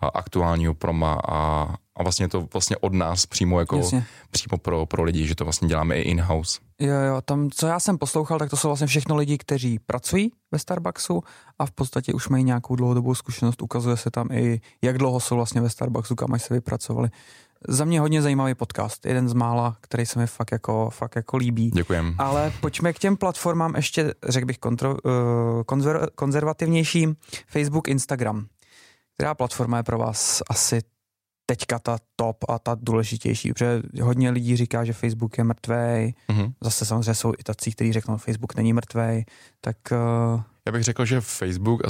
aktuálního 0.08 0.74
proma 0.74 1.20
a, 1.28 1.68
a 1.96 2.02
vlastně 2.02 2.28
to 2.28 2.48
vlastně 2.52 2.76
od 2.76 2.92
nás 2.92 3.26
přímo 3.26 3.60
jako 3.60 3.76
Jasně. 3.76 4.04
přímo 4.30 4.58
pro, 4.58 4.86
pro 4.86 5.02
lidi, 5.02 5.26
že 5.26 5.34
to 5.34 5.44
vlastně 5.44 5.68
děláme 5.68 5.98
i 5.98 6.02
in-house. 6.02 6.60
Jo, 6.82 6.94
jo, 6.94 7.20
tam, 7.24 7.50
co 7.50 7.66
já 7.66 7.80
jsem 7.80 7.98
poslouchal, 7.98 8.38
tak 8.38 8.50
to 8.50 8.56
jsou 8.56 8.68
vlastně 8.68 8.86
všechno 8.86 9.16
lidi, 9.16 9.38
kteří 9.38 9.78
pracují 9.78 10.32
ve 10.52 10.58
Starbucksu 10.58 11.22
a 11.58 11.66
v 11.66 11.70
podstatě 11.70 12.12
už 12.12 12.28
mají 12.28 12.44
nějakou 12.44 12.76
dlouhodobou 12.76 13.14
zkušenost. 13.14 13.62
Ukazuje 13.62 13.96
se 13.96 14.10
tam 14.10 14.28
i, 14.32 14.60
jak 14.82 14.98
dlouho 14.98 15.20
jsou 15.20 15.36
vlastně 15.36 15.60
ve 15.60 15.70
Starbucksu, 15.70 16.14
kam 16.14 16.34
až 16.34 16.42
se 16.42 16.54
vypracovali. 16.54 17.08
Za 17.68 17.84
mě 17.84 18.00
hodně 18.00 18.22
zajímavý 18.22 18.54
podcast, 18.54 19.06
jeden 19.06 19.28
z 19.28 19.32
mála, 19.32 19.76
který 19.80 20.06
se 20.06 20.18
mi 20.18 20.26
fakt 20.26 20.52
jako, 20.52 20.90
fakt 20.90 21.16
jako 21.16 21.36
líbí. 21.36 21.70
Děkujem. 21.70 22.14
Ale 22.18 22.52
pojďme 22.60 22.92
k 22.92 22.98
těm 22.98 23.16
platformám 23.16 23.76
ještě, 23.76 24.14
řekl 24.28 24.46
bych, 24.46 24.58
kontro, 24.58 24.90
uh, 24.90 25.62
konzer, 25.66 26.10
konzervativnější. 26.14 27.08
Facebook, 27.48 27.88
Instagram. 27.88 28.46
Která 29.14 29.34
platforma 29.34 29.76
je 29.76 29.82
pro 29.82 29.98
vás 29.98 30.42
asi 30.50 30.80
teďka 31.52 31.78
ta 31.78 31.98
top 32.16 32.44
a 32.48 32.58
ta 32.58 32.76
důležitější, 32.80 33.52
protože 33.52 33.82
hodně 34.02 34.30
lidí 34.30 34.56
říká, 34.56 34.84
že 34.84 34.92
Facebook 34.92 35.38
je 35.38 35.44
mrtvý. 35.44 35.74
Mm-hmm. 35.74 36.52
Zase 36.60 36.84
samozřejmě 36.84 37.14
jsou 37.14 37.32
i 37.38 37.42
tací, 37.42 37.72
kteří 37.72 37.92
řeknou, 37.92 38.16
Facebook 38.16 38.54
není 38.56 38.72
mrtvý. 38.72 39.24
Tak 39.60 39.76
uh, 39.92 40.40
já 40.66 40.72
bych 40.72 40.82
řekl, 40.82 41.04
že 41.04 41.20
Facebook 41.20 41.80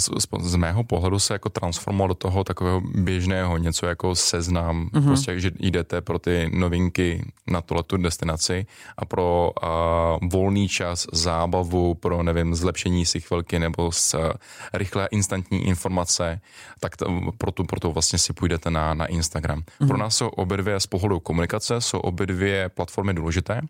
z 0.40 0.56
mého 0.56 0.84
pohledu 0.84 1.18
se 1.18 1.32
jako 1.32 1.48
transformoval 1.48 2.08
do 2.08 2.14
toho 2.14 2.44
takového 2.44 2.80
běžného, 2.80 3.58
něco 3.58 3.86
jako 3.86 4.14
seznam, 4.14 4.88
mm-hmm. 4.88 5.04
prostě, 5.04 5.40
že 5.40 5.50
jdete 5.58 6.00
pro 6.00 6.18
ty 6.18 6.50
novinky 6.54 7.32
na 7.46 7.60
tu 7.60 7.96
destinaci 7.96 8.66
a 8.96 9.04
pro 9.04 9.52
uh, 9.62 10.28
volný 10.28 10.68
čas, 10.68 11.06
zábavu, 11.12 11.94
pro, 11.94 12.22
nevím, 12.22 12.54
zlepšení 12.54 13.06
si 13.06 13.20
chvilky 13.20 13.58
nebo 13.58 13.92
s 13.92 14.14
uh, 14.14 14.30
rychlé 14.72 15.08
instantní 15.10 15.66
informace, 15.66 16.40
tak 16.80 16.96
to, 16.96 17.20
pro, 17.38 17.52
tu, 17.52 17.64
pro 17.64 17.80
to 17.80 17.92
vlastně 17.92 18.18
si 18.18 18.32
půjdete 18.32 18.70
na, 18.70 18.94
na 18.94 19.06
Instagram. 19.06 19.60
Mm-hmm. 19.60 19.88
Pro 19.88 19.96
nás 19.96 20.16
jsou 20.16 20.28
obě 20.28 20.56
dvě 20.56 20.80
z 20.80 20.86
pohledu 20.86 21.20
komunikace, 21.20 21.80
jsou 21.80 21.98
obě 21.98 22.26
dvě 22.26 22.68
platformy 22.68 23.14
důležité 23.14 23.60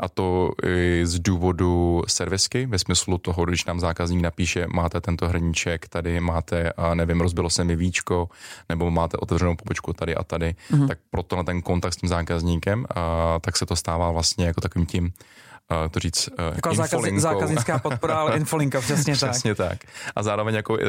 a 0.00 0.08
to 0.08 0.50
i 0.66 1.06
z 1.06 1.18
důvodu 1.18 2.02
servisky, 2.08 2.66
ve 2.66 2.78
smyslu 2.78 3.18
toho, 3.18 3.44
když 3.44 3.64
nám 3.64 3.80
zákazník 3.80 4.22
napíše, 4.22 4.47
máte 4.56 5.00
tento 5.00 5.28
hrníček, 5.28 5.88
tady 5.88 6.20
máte, 6.20 6.72
a 6.72 6.94
nevím, 6.94 7.20
rozbilo 7.20 7.50
se 7.50 7.64
mi 7.64 7.76
víčko, 7.76 8.28
nebo 8.68 8.90
máte 8.90 9.16
otevřenou 9.16 9.56
pobočku 9.56 9.92
tady 9.92 10.14
a 10.14 10.24
tady, 10.24 10.54
mm-hmm. 10.70 10.88
tak 10.88 10.98
proto 11.10 11.36
na 11.36 11.42
ten 11.42 11.62
kontakt 11.62 11.94
s 11.94 11.96
tím 11.96 12.08
zákazníkem, 12.08 12.86
a, 12.94 13.38
tak 13.40 13.56
se 13.56 13.66
to 13.66 13.76
stává 13.76 14.10
vlastně 14.10 14.46
jako 14.46 14.60
takovým 14.60 14.86
tím 14.86 15.04
uh, 15.04 15.88
to 15.90 16.00
říct 16.00 16.28
uh, 16.28 16.56
Jako 16.56 16.74
zákaz, 16.74 17.00
zákaznická 17.16 17.78
podpora, 17.78 18.14
ale 18.14 18.36
infolinka, 18.36 18.80
přesně, 18.80 19.14
přesně 19.14 19.54
tak. 19.54 19.68
tak. 19.68 19.78
A 20.16 20.22
zároveň 20.22 20.54
jako 20.54 20.72
uh, 20.72 20.80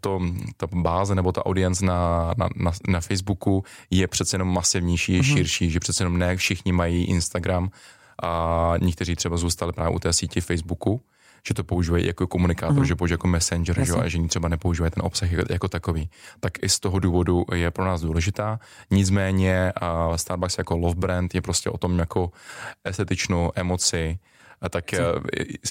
to, 0.00 0.20
ta 0.56 0.66
báze 0.72 1.14
nebo 1.14 1.32
ta 1.32 1.46
audience 1.46 1.84
na, 1.84 2.32
na, 2.36 2.48
na, 2.56 2.72
na 2.88 3.00
Facebooku 3.00 3.64
je 3.90 4.08
přece 4.08 4.34
jenom 4.34 4.54
masivnější, 4.54 5.20
mm-hmm. 5.20 5.34
širší, 5.34 5.70
že 5.70 5.80
přece 5.80 6.02
jenom 6.02 6.18
ne 6.18 6.36
všichni 6.36 6.72
mají 6.72 7.04
Instagram 7.04 7.70
a 8.22 8.74
někteří 8.80 9.16
třeba 9.16 9.36
zůstali 9.36 9.72
právě 9.72 9.96
u 9.96 9.98
té 9.98 10.12
síti 10.12 10.40
Facebooku, 10.40 11.00
že 11.48 11.54
to 11.54 11.64
používají 11.64 12.06
jako 12.06 12.26
komunikátor, 12.26 12.76
mm-hmm. 12.76 12.86
že 12.86 12.96
používají 12.96 13.14
jako 13.14 13.26
messenger, 13.26 13.84
že, 13.84 13.92
a 13.92 14.08
že 14.08 14.18
třeba 14.28 14.48
nepoužívají 14.48 14.90
ten 14.90 15.02
obsah 15.06 15.32
jako, 15.32 15.52
jako 15.52 15.68
takový. 15.68 16.10
Tak 16.40 16.62
i 16.62 16.68
z 16.68 16.80
toho 16.80 16.98
důvodu 16.98 17.44
je 17.54 17.70
pro 17.70 17.84
nás 17.84 18.00
důležitá. 18.00 18.60
Nicméně 18.90 19.72
uh, 19.82 20.16
Starbucks 20.16 20.58
jako 20.58 20.76
love 20.76 20.94
brand 20.94 21.34
je 21.34 21.42
prostě 21.42 21.70
o 21.70 21.78
tom 21.78 21.98
jako 21.98 22.30
estetičnou 22.84 23.52
emoci, 23.54 24.18
a 24.60 24.68
tak 24.68 24.84
Co? 24.90 24.96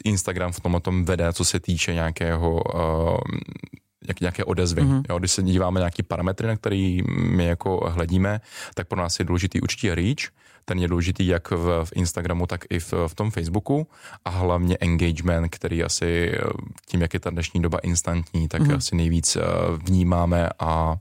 Instagram 0.04 0.52
v 0.52 0.60
tom 0.60 0.82
tom 0.82 1.06
vede, 1.06 1.34
co 1.34 1.46
se 1.46 1.60
týče 1.60 1.94
nějakého 1.94 2.64
uh, 2.64 3.18
jak, 4.08 4.20
nějaké 4.20 4.44
odezvy. 4.44 4.82
Mm-hmm. 4.82 5.04
Jo, 5.10 5.20
když 5.20 5.32
se 5.32 5.44
díváme 5.44 5.80
na 5.80 5.84
nějaké 5.84 6.04
parametry, 6.04 6.48
na 6.48 6.56
které 6.56 6.98
my 7.08 7.46
jako 7.46 7.90
hledíme, 7.90 8.42
tak 8.74 8.88
pro 8.88 9.00
nás 9.00 9.20
je 9.20 9.26
důležitý 9.26 9.62
určitě 9.62 9.96
reach, 9.96 10.32
ten 10.66 10.80
je 10.80 10.88
důležitý 10.88 11.28
jak 11.28 11.52
v, 11.52 11.86
v 11.86 11.92
Instagramu, 11.96 12.48
tak 12.48 12.66
i 12.70 12.80
v, 12.80 12.94
v 13.08 13.16
tom 13.16 13.32
Facebooku 13.32 13.88
a 14.26 14.30
hlavně 14.30 14.78
engagement, 14.80 15.50
který 15.50 15.84
asi 15.84 16.32
tím, 16.86 17.02
jak 17.02 17.14
je 17.14 17.20
ta 17.20 17.30
dnešní 17.30 17.62
doba 17.62 17.80
instantní, 17.80 18.48
tak 18.48 18.62
mm-hmm. 18.62 18.78
asi 18.78 18.96
nejvíc 18.96 19.36
eh, 19.36 19.42
vnímáme 19.78 20.50
a, 20.60 20.96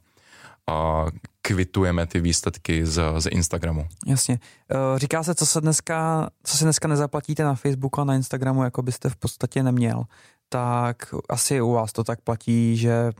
a 0.66 1.06
kvitujeme 1.42 2.06
ty 2.06 2.20
výsledky 2.20 2.86
z, 2.86 3.02
z 3.18 3.26
Instagramu. 3.26 3.86
Jasně. 4.06 4.38
Eh, 4.70 4.98
říká 4.98 5.22
se, 5.22 5.34
co 5.34 5.46
se 5.46 5.60
dneska, 5.60 6.30
co 6.44 6.56
si 6.56 6.64
dneska 6.64 6.88
nezaplatíte 6.88 7.44
na 7.44 7.54
Facebooku 7.54 8.00
a 8.00 8.04
na 8.04 8.14
Instagramu, 8.14 8.64
jako 8.64 8.82
byste 8.82 9.10
v 9.10 9.16
podstatě 9.16 9.62
neměl, 9.62 10.04
tak 10.48 11.14
asi 11.28 11.60
u 11.60 11.72
vás 11.72 11.92
to 11.92 12.04
tak 12.04 12.20
platí, 12.20 12.76
že 12.76 13.12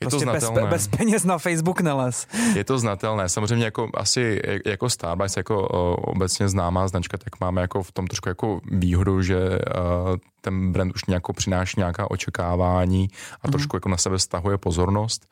je 0.00 0.08
prostě 0.08 0.24
to 0.24 0.30
znatelné. 0.30 0.60
Bez, 0.60 0.70
bez 0.70 0.98
peněz 0.98 1.24
na 1.24 1.38
Facebook 1.38 1.80
neles. 1.80 2.26
Je 2.54 2.64
to 2.64 2.78
znatelné. 2.78 3.28
Samozřejmě 3.28 3.64
jako 3.64 3.90
asi 3.94 4.40
jako 4.66 4.90
Starbucks, 4.90 5.36
jako 5.36 5.66
obecně 5.96 6.48
známá 6.48 6.88
značka, 6.88 7.18
tak 7.18 7.40
máme 7.40 7.60
jako 7.60 7.82
v 7.82 7.92
tom 7.92 8.06
trošku 8.06 8.28
jako 8.28 8.60
výhodu, 8.64 9.22
že 9.22 9.36
uh, 9.48 10.16
ten 10.40 10.72
brand 10.72 10.94
už 10.94 11.04
nějakou 11.04 11.32
přináší 11.32 11.74
nějaká 11.76 12.10
očekávání 12.10 13.08
a 13.42 13.46
mm-hmm. 13.46 13.50
trošku 13.50 13.76
jako 13.76 13.88
na 13.88 13.96
sebe 13.96 14.18
stahuje 14.18 14.58
pozornost 14.58 15.26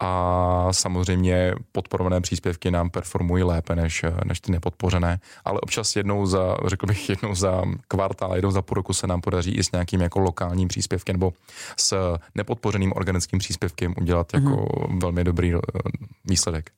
a 0.00 0.68
samozřejmě 0.70 1.54
podporované 1.72 2.20
příspěvky 2.20 2.70
nám 2.70 2.90
performují 2.90 3.42
lépe 3.42 3.76
než, 3.76 4.04
než 4.24 4.40
ty 4.40 4.52
nepodpořené, 4.52 5.20
ale 5.44 5.60
občas 5.60 5.96
jednou 5.96 6.26
za, 6.26 6.56
řekl 6.66 6.86
bych 6.86 7.08
jednou 7.08 7.34
za 7.34 7.62
kvartál, 7.88 8.34
jednou 8.34 8.50
za 8.50 8.62
půl 8.62 8.74
roku 8.74 8.92
se 8.92 9.06
nám 9.06 9.20
podaří 9.20 9.52
i 9.52 9.64
s 9.64 9.72
nějakým 9.72 10.00
jako 10.00 10.20
lokálním 10.20 10.68
příspěvkem 10.68 11.14
nebo 11.14 11.32
s 11.76 12.16
nepodpořeným 12.34 12.92
organickým 12.96 13.38
příspěvkem 13.38 13.94
udělat 14.00 14.09
mm-hmm. 14.14 14.50
jako 14.50 14.66
velmi 15.00 15.24
dobrý 15.24 15.54
eh, 15.54 15.58
výsledek. 16.24 16.70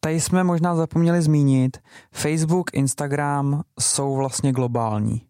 Tady 0.00 0.20
jsme 0.20 0.44
možná 0.44 0.76
zapomněli 0.76 1.22
zmínit, 1.22 1.78
Facebook, 2.12 2.74
Instagram 2.74 3.62
jsou 3.80 4.16
vlastně 4.16 4.52
globální. 4.52 5.22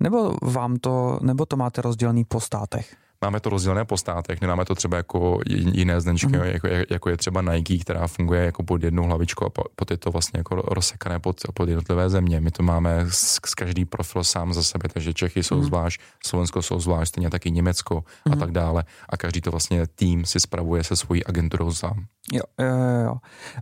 Nebo 0.00 0.36
vám 0.42 0.76
to, 0.76 1.18
nebo 1.22 1.46
to 1.46 1.56
máte 1.56 1.82
rozdělený 1.82 2.24
po 2.24 2.40
státech? 2.40 2.96
Máme 3.26 3.40
to 3.40 3.50
rozdělené 3.50 3.84
po 3.84 3.96
státech, 3.96 4.40
nemáme 4.40 4.64
to 4.64 4.74
třeba 4.74 4.96
jako 4.96 5.40
jiné 5.46 6.00
značky, 6.00 6.26
mm. 6.26 6.34
jako, 6.34 6.68
jako, 6.90 7.10
je 7.10 7.16
třeba 7.16 7.42
Nike, 7.42 7.78
která 7.78 8.06
funguje 8.06 8.44
jako 8.44 8.62
pod 8.62 8.82
jednou 8.82 9.02
hlavičku 9.02 9.44
a 9.44 9.50
pod 9.76 9.90
je 9.90 9.96
to 9.96 10.10
vlastně 10.10 10.38
jako 10.38 10.54
rozsekané 10.54 11.18
pod, 11.18 11.40
pod 11.54 11.68
jednotlivé 11.68 12.10
země. 12.10 12.40
My 12.40 12.50
to 12.50 12.62
máme 12.62 13.06
z, 13.10 13.40
z 13.46 13.54
každý 13.54 13.84
profil 13.84 14.24
sám 14.24 14.54
za 14.54 14.62
sebe, 14.62 14.88
takže 14.92 15.14
Čechy 15.14 15.42
jsou 15.42 15.56
mm. 15.56 15.64
zvlášť, 15.64 16.00
Slovensko 16.26 16.62
jsou 16.62 16.80
zvlášť, 16.80 17.08
stejně 17.08 17.30
taky 17.30 17.50
Německo 17.50 17.94
mm. 17.94 18.32
a 18.32 18.34
mhm. 18.34 18.38
tak 18.38 18.50
dále. 18.50 18.84
A 19.08 19.16
každý 19.16 19.40
to 19.40 19.50
vlastně 19.50 19.86
tým 19.86 20.24
si 20.24 20.40
spravuje 20.40 20.84
se 20.84 20.96
svojí 20.96 21.24
agenturou 21.24 21.72
sám. 21.72 22.04
Jo, 22.32 22.42
jo, 22.60 22.76
jo. 23.04 23.12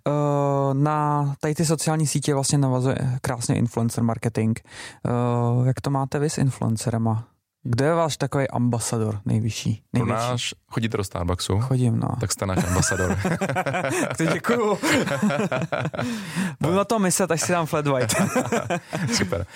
Uh, 0.09 0.75
na 0.75 1.35
tady 1.41 1.55
ty 1.55 1.65
sociální 1.65 2.07
sítě 2.07 2.35
vlastně 2.35 2.59
navazuje 2.59 2.99
krásně 3.21 3.57
influencer 3.57 4.05
marketing. 4.05 4.59
Uh, 5.59 5.67
jak 5.67 5.81
to 5.81 5.91
máte 5.91 6.19
vy 6.19 6.31
s 6.31 6.39
influencerema? 6.39 7.34
Kdo 7.67 7.85
je 7.85 7.95
váš 7.95 8.17
takový 8.17 8.49
ambasador 8.49 9.21
nejvyšší? 9.25 9.83
nejvyšší? 9.93 10.07
Pro 10.07 10.07
náš, 10.07 10.55
chodíte 10.69 10.97
do 10.97 11.05
Starbucksu? 11.05 11.61
Chodím, 11.61 11.99
no. 11.99 12.09
Tak 12.21 12.33
jste 12.33 12.47
náš 12.47 12.65
ambasador. 12.65 13.19
to 14.17 14.25
děkuju. 14.25 14.79
Budu 16.61 16.75
na 16.75 16.85
to 16.85 16.99
myslet, 16.99 17.31
až 17.31 17.41
si 17.41 17.53
dám 17.53 17.67
flat 17.67 17.87
white. 17.87 18.15
Super. 19.15 19.47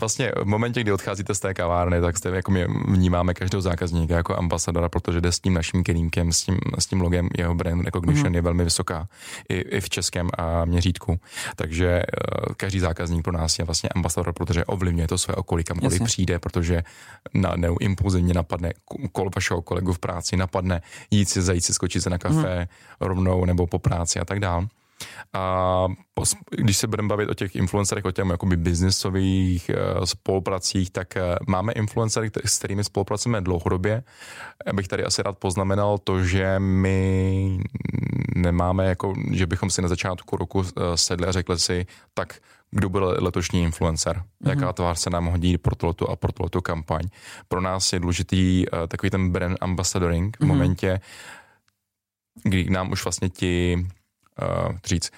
Vlastně 0.00 0.32
v 0.42 0.44
momentě, 0.44 0.80
kdy 0.80 0.92
odcházíte 0.92 1.34
z 1.34 1.40
té 1.40 1.54
kavárny, 1.54 2.00
tak 2.00 2.18
jste, 2.18 2.28
jako 2.28 2.50
my 2.50 2.66
vnímáme 2.88 3.34
každého 3.34 3.62
zákazníka 3.62 4.16
jako 4.16 4.36
ambasadora, 4.36 4.88
protože 4.88 5.20
jde 5.20 5.32
s 5.32 5.40
tím 5.40 5.54
naším 5.54 5.84
kelímkem, 5.84 6.32
s 6.32 6.44
tím, 6.44 6.58
s 6.78 6.86
tím 6.86 7.00
logem, 7.00 7.28
jeho 7.38 7.54
brand 7.54 7.84
recognition 7.84 8.32
mm-hmm. 8.32 8.34
je 8.34 8.42
velmi 8.42 8.64
vysoká 8.64 9.08
i, 9.48 9.54
i 9.54 9.80
v 9.80 9.88
českém 9.88 10.28
a 10.38 10.64
měřítku. 10.64 11.20
Takže 11.56 12.02
uh, 12.02 12.54
každý 12.56 12.80
zákazník 12.80 13.24
pro 13.24 13.32
nás 13.32 13.58
je 13.58 13.64
vlastně 13.64 13.88
ambasador, 13.88 14.32
protože 14.32 14.64
ovlivňuje 14.64 15.08
to 15.08 15.18
své 15.18 15.34
okolí, 15.34 15.64
kamkoliv 15.64 16.02
přijde, 16.02 16.38
protože 16.38 16.82
na 17.34 17.49
napadne, 17.56 17.74
impulzivně 17.80 18.34
napadne 18.34 18.72
kol 19.12 19.30
vašeho 19.34 19.62
kolegu 19.62 19.92
v 19.92 19.98
práci, 19.98 20.36
napadne 20.36 20.82
jít 21.10 21.28
si, 21.28 21.42
zajít 21.42 21.64
si, 21.64 21.74
skočit 21.74 22.02
se 22.02 22.10
na 22.10 22.18
kafe 22.18 22.56
hmm. 22.56 22.66
rovnou 23.00 23.44
nebo 23.44 23.66
po 23.66 23.78
práci 23.78 24.20
a 24.20 24.24
tak 24.24 24.40
dále. 24.40 24.66
A 25.32 25.86
když 26.50 26.76
se 26.76 26.86
budeme 26.86 27.08
bavit 27.08 27.28
o 27.28 27.34
těch 27.34 27.56
influencerech, 27.56 28.04
o 28.04 28.10
těch 28.12 28.24
jakoby 28.30 28.56
biznisových 28.56 29.70
uh, 29.70 30.04
spolupracích, 30.04 30.90
tak 30.90 31.14
uh, 31.16 31.22
máme 31.48 31.72
influencery, 31.72 32.30
s 32.44 32.58
kterými 32.58 32.84
spolupracujeme 32.84 33.40
dlouhodobě. 33.40 34.02
Já 34.66 34.72
bych 34.72 34.88
tady 34.88 35.04
asi 35.04 35.22
rád 35.22 35.38
poznamenal 35.38 35.98
to, 35.98 36.24
že 36.24 36.58
my 36.58 37.58
nemáme, 38.34 38.86
jako, 38.86 39.14
že 39.32 39.46
bychom 39.46 39.70
si 39.70 39.82
na 39.82 39.88
začátku 39.88 40.36
roku 40.36 40.58
uh, 40.58 40.64
sedli 40.94 41.26
a 41.26 41.32
řekli 41.32 41.58
si, 41.58 41.86
tak 42.14 42.34
kdo 42.70 42.88
byl 42.88 43.16
letošní 43.20 43.62
influencer, 43.62 44.16
mm-hmm. 44.16 44.48
jaká 44.48 44.72
tvář 44.72 44.98
se 44.98 45.10
nám 45.10 45.26
hodí 45.26 45.58
pro 45.58 45.76
tohleto 45.76 46.10
a 46.10 46.16
pro 46.16 46.32
tohleto 46.32 46.62
kampaň. 46.62 47.08
Pro 47.48 47.60
nás 47.60 47.92
je 47.92 48.00
důležitý 48.00 48.66
uh, 48.68 48.86
takový 48.86 49.10
ten 49.10 49.32
brand 49.32 49.58
ambassadoring 49.60 50.36
v 50.36 50.40
mm-hmm. 50.40 50.46
momentě, 50.46 51.00
kdy 52.42 52.70
nám 52.70 52.92
už 52.92 53.04
vlastně 53.04 53.28
ti, 53.28 53.86
uh, 54.42 54.76
říct, 54.84 55.10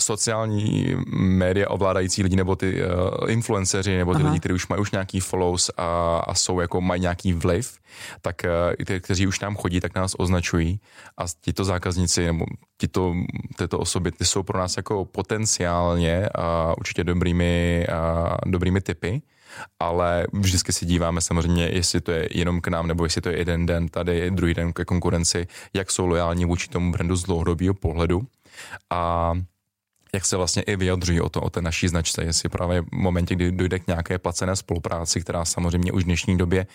sociální 0.00 0.96
média 1.12 1.70
ovládající 1.70 2.22
lidi, 2.22 2.36
nebo 2.36 2.56
ty 2.56 2.82
uh, 2.82 3.30
influenceři, 3.30 3.96
nebo 3.96 4.14
ty 4.14 4.20
Aha. 4.20 4.28
lidi, 4.28 4.40
kteří 4.40 4.54
už 4.54 4.68
mají 4.68 4.82
už 4.82 4.90
nějaký 4.90 5.20
follows 5.20 5.70
a, 5.76 6.18
a 6.18 6.34
jsou 6.34 6.60
jako 6.60 6.80
mají 6.80 7.00
nějaký 7.00 7.32
vliv, 7.32 7.78
tak 8.20 8.42
uh, 8.44 8.84
ty, 8.84 9.00
kteří 9.00 9.26
už 9.26 9.40
nám 9.40 9.56
chodí, 9.56 9.80
tak 9.80 9.94
nás 9.94 10.14
označují 10.18 10.80
a 11.18 11.24
tito 11.40 11.64
zákazníci 11.64 12.26
nebo 12.26 12.44
tito, 12.78 13.14
tyto 13.56 13.78
osoby, 13.78 14.12
ty 14.12 14.24
jsou 14.24 14.42
pro 14.42 14.58
nás 14.58 14.76
jako 14.76 15.04
potenciálně 15.04 16.28
a 16.28 16.74
určitě 16.78 17.04
dobrými, 17.04 17.86
a, 17.86 18.36
dobrými 18.46 18.80
typy 18.80 19.22
ale 19.80 20.26
vždycky 20.32 20.72
si 20.72 20.86
díváme 20.86 21.20
samozřejmě, 21.20 21.68
jestli 21.72 22.00
to 22.00 22.12
je 22.12 22.28
jenom 22.30 22.60
k 22.60 22.68
nám, 22.68 22.86
nebo 22.86 23.04
jestli 23.04 23.20
to 23.20 23.28
je 23.28 23.38
jeden 23.38 23.66
den 23.66 23.88
tady, 23.88 24.30
druhý 24.30 24.54
den 24.54 24.72
ke 24.72 24.84
konkurenci, 24.84 25.46
jak 25.74 25.90
jsou 25.90 26.06
lojální 26.06 26.44
vůči 26.44 26.68
tomu 26.68 26.92
brandu 26.92 27.16
z 27.16 27.22
dlouhodobého 27.22 27.74
pohledu. 27.74 28.22
A 28.90 29.32
jak 30.14 30.24
se 30.24 30.36
vlastně 30.36 30.62
i 30.62 30.76
vyjadřují 30.76 31.20
o, 31.20 31.28
to, 31.28 31.40
o 31.40 31.50
té 31.50 31.62
naší 31.62 31.88
značce, 31.88 32.24
jestli 32.24 32.48
právě 32.48 32.82
v 32.82 32.92
momentě, 32.92 33.34
kdy 33.34 33.52
dojde 33.52 33.78
k 33.78 33.86
nějaké 33.86 34.18
placené 34.18 34.56
spolupráci, 34.56 35.20
která 35.20 35.44
samozřejmě 35.44 35.92
už 35.92 36.02
v 36.02 36.06
dnešní 36.06 36.38
době 36.38 36.66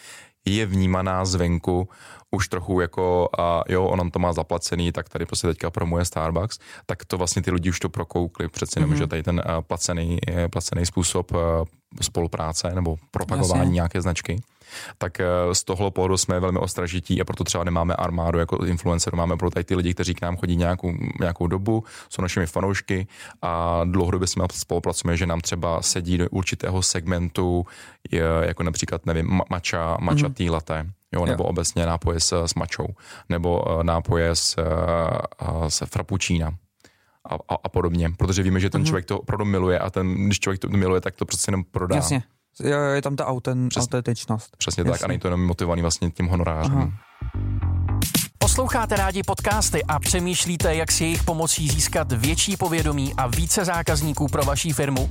je 0.46 0.66
vnímaná 0.66 1.26
zvenku 1.26 1.90
už 2.32 2.48
trochu 2.48 2.82
jako 2.82 3.30
a 3.38 3.64
jo, 3.70 3.86
on 3.86 4.12
to 4.12 4.20
má 4.20 4.34
zaplacený, 4.34 4.92
tak 4.92 5.10
tady 5.10 5.26
prostě 5.26 5.48
teďka 5.48 5.70
promuje 5.70 6.06
Starbucks, 6.06 6.60
tak 6.86 7.06
to 7.06 7.18
vlastně 7.18 7.42
ty 7.42 7.52
lidi 7.52 7.70
už 7.70 7.80
to 7.80 7.90
prokoukli, 7.90 8.48
přece 8.48 8.80
jenom, 8.80 8.92
mm-hmm. 8.92 8.98
že 8.98 9.08
tady 9.08 9.24
ten 9.24 9.44
placený, 9.62 10.20
placený 10.52 10.86
způsob 10.86 11.32
spolupráce 12.02 12.72
nebo 12.76 12.96
propagování 13.12 13.62
Jasně. 13.62 13.74
nějaké 13.74 14.02
značky 14.02 14.42
tak 14.98 15.20
eh, 15.20 15.26
z 15.54 15.64
tohle 15.64 15.92
pohledu 15.92 16.18
jsme 16.18 16.40
velmi 16.40 16.60
ostražití 16.60 17.22
a 17.22 17.26
proto 17.26 17.44
třeba 17.44 17.64
nemáme 17.64 17.96
armádu 17.96 18.40
jako 18.40 18.66
influencerů, 18.66 19.18
máme 19.18 19.38
proto 19.38 19.54
tady 19.54 19.64
ty 19.64 19.76
lidi, 19.76 19.94
kteří 19.94 20.14
k 20.14 20.22
nám 20.22 20.38
chodí 20.38 20.56
nějakou, 20.56 20.94
nějakou 21.20 21.48
dobu, 21.48 21.84
jsou 22.10 22.22
našimi 22.22 22.46
fanoušky 22.46 23.08
a 23.42 23.82
dlouhodobě 23.84 24.28
jsme 24.28 24.46
spolupracujeme, 24.52 25.18
že 25.18 25.26
nám 25.26 25.42
třeba 25.42 25.82
sedí 25.82 26.18
do 26.18 26.30
určitého 26.30 26.82
segmentu, 26.82 27.66
jako 28.42 28.64
například, 28.64 29.06
nevím, 29.06 29.42
mača, 29.50 29.98
mača 30.02 30.28
mm-hmm. 30.28 30.52
latte, 30.52 30.86
jo, 31.12 31.26
nebo 31.26 31.44
jo. 31.44 31.50
obecně 31.50 31.86
nápoje 31.86 32.20
s, 32.20 32.44
s 32.46 32.54
mačou, 32.54 32.88
nebo 33.30 33.64
uh, 33.64 33.84
nápoje 33.84 34.36
s, 34.36 34.58
uh, 34.58 35.68
s 35.68 35.86
frappuccína. 35.86 36.54
A, 37.30 37.36
a, 37.36 37.58
a 37.64 37.70
podobně, 37.70 38.10
protože 38.18 38.44
víme, 38.44 38.60
že 38.60 38.70
ten 38.70 38.82
mm-hmm. 38.82 38.86
člověk 38.86 39.06
to 39.06 39.20
opravdu 39.20 39.46
miluje 39.46 39.80
a 39.80 39.90
ten, 39.90 40.26
když 40.26 40.40
člověk 40.40 40.62
to 40.62 40.70
miluje, 40.70 41.02
tak 41.02 41.16
to 41.16 41.26
přece 41.26 41.50
jenom 41.50 41.64
prodá. 41.64 41.96
Jasně. 41.96 42.24
Jo, 42.60 42.80
je 42.80 43.02
tam 43.02 43.16
ta 43.16 43.26
auten, 43.26 43.70
Přes, 43.70 43.84
autentičnost. 43.84 44.58
Přesně 44.58 44.82
Jasně. 44.82 44.92
tak 44.92 45.04
a 45.04 45.08
není 45.08 45.20
to 45.20 45.28
jenom 45.28 45.46
motivovaný 45.46 45.82
vlastně 45.82 46.12
tím 46.12 46.28
honorářem. 46.28 46.78
Aha. 46.78 46.92
Posloucháte 48.38 48.96
rádi 48.96 49.24
podcasty 49.24 49.84
a 49.84 50.00
přemýšlíte, 50.00 50.76
jak 50.76 50.92
si 50.92 51.04
jejich 51.04 51.24
pomocí 51.24 51.70
získat 51.70 52.12
větší 52.12 52.58
povědomí 52.58 53.14
a 53.18 53.28
více 53.28 53.66
zákazníků 53.66 54.28
pro 54.28 54.44
vaší 54.44 54.74
firmu? 54.74 55.10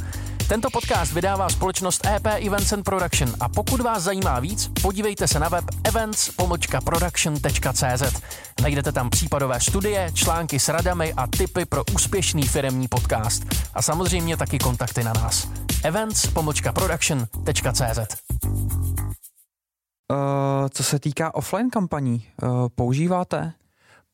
Tento 0.52 0.68
podcast 0.70 1.12
vydává 1.12 1.48
společnost 1.48 2.06
EP 2.06 2.26
Events 2.26 2.72
and 2.72 2.82
Production 2.82 3.32
a 3.40 3.48
pokud 3.48 3.80
vás 3.80 4.02
zajímá 4.02 4.40
víc, 4.40 4.70
podívejte 4.82 5.28
se 5.28 5.38
na 5.38 5.48
web 5.48 5.64
events.production.cz. 5.84 8.22
Najdete 8.62 8.92
tam 8.92 9.10
případové 9.10 9.60
studie, 9.60 10.10
články 10.14 10.58
s 10.58 10.68
radami 10.68 11.12
a 11.16 11.26
tipy 11.26 11.64
pro 11.64 11.84
úspěšný 11.94 12.42
firemní 12.42 12.88
podcast. 12.88 13.42
A 13.74 13.82
samozřejmě 13.82 14.36
taky 14.36 14.58
kontakty 14.58 15.04
na 15.04 15.12
nás. 15.12 15.48
events.production.cz 15.84 17.98
Uh, 20.10 20.16
co 20.70 20.82
se 20.82 20.98
týká 20.98 21.34
offline 21.34 21.70
kampaní, 21.70 22.26
uh, 22.42 22.68
používáte? 22.68 23.52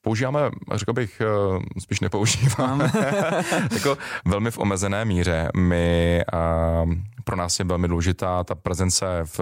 Používáme, 0.00 0.40
řekl 0.74 0.92
bych, 0.92 1.22
uh, 1.56 1.62
spíš 1.78 2.00
nepoužíváme, 2.00 2.92
jako 3.72 3.98
velmi 4.24 4.50
v 4.50 4.58
omezené 4.58 5.04
míře. 5.04 5.48
My, 5.56 6.22
uh, 6.84 6.94
pro 7.24 7.36
nás 7.36 7.58
je 7.58 7.64
velmi 7.64 7.88
důležitá 7.88 8.44
ta 8.44 8.54
prezence 8.54 9.06
v, 9.24 9.38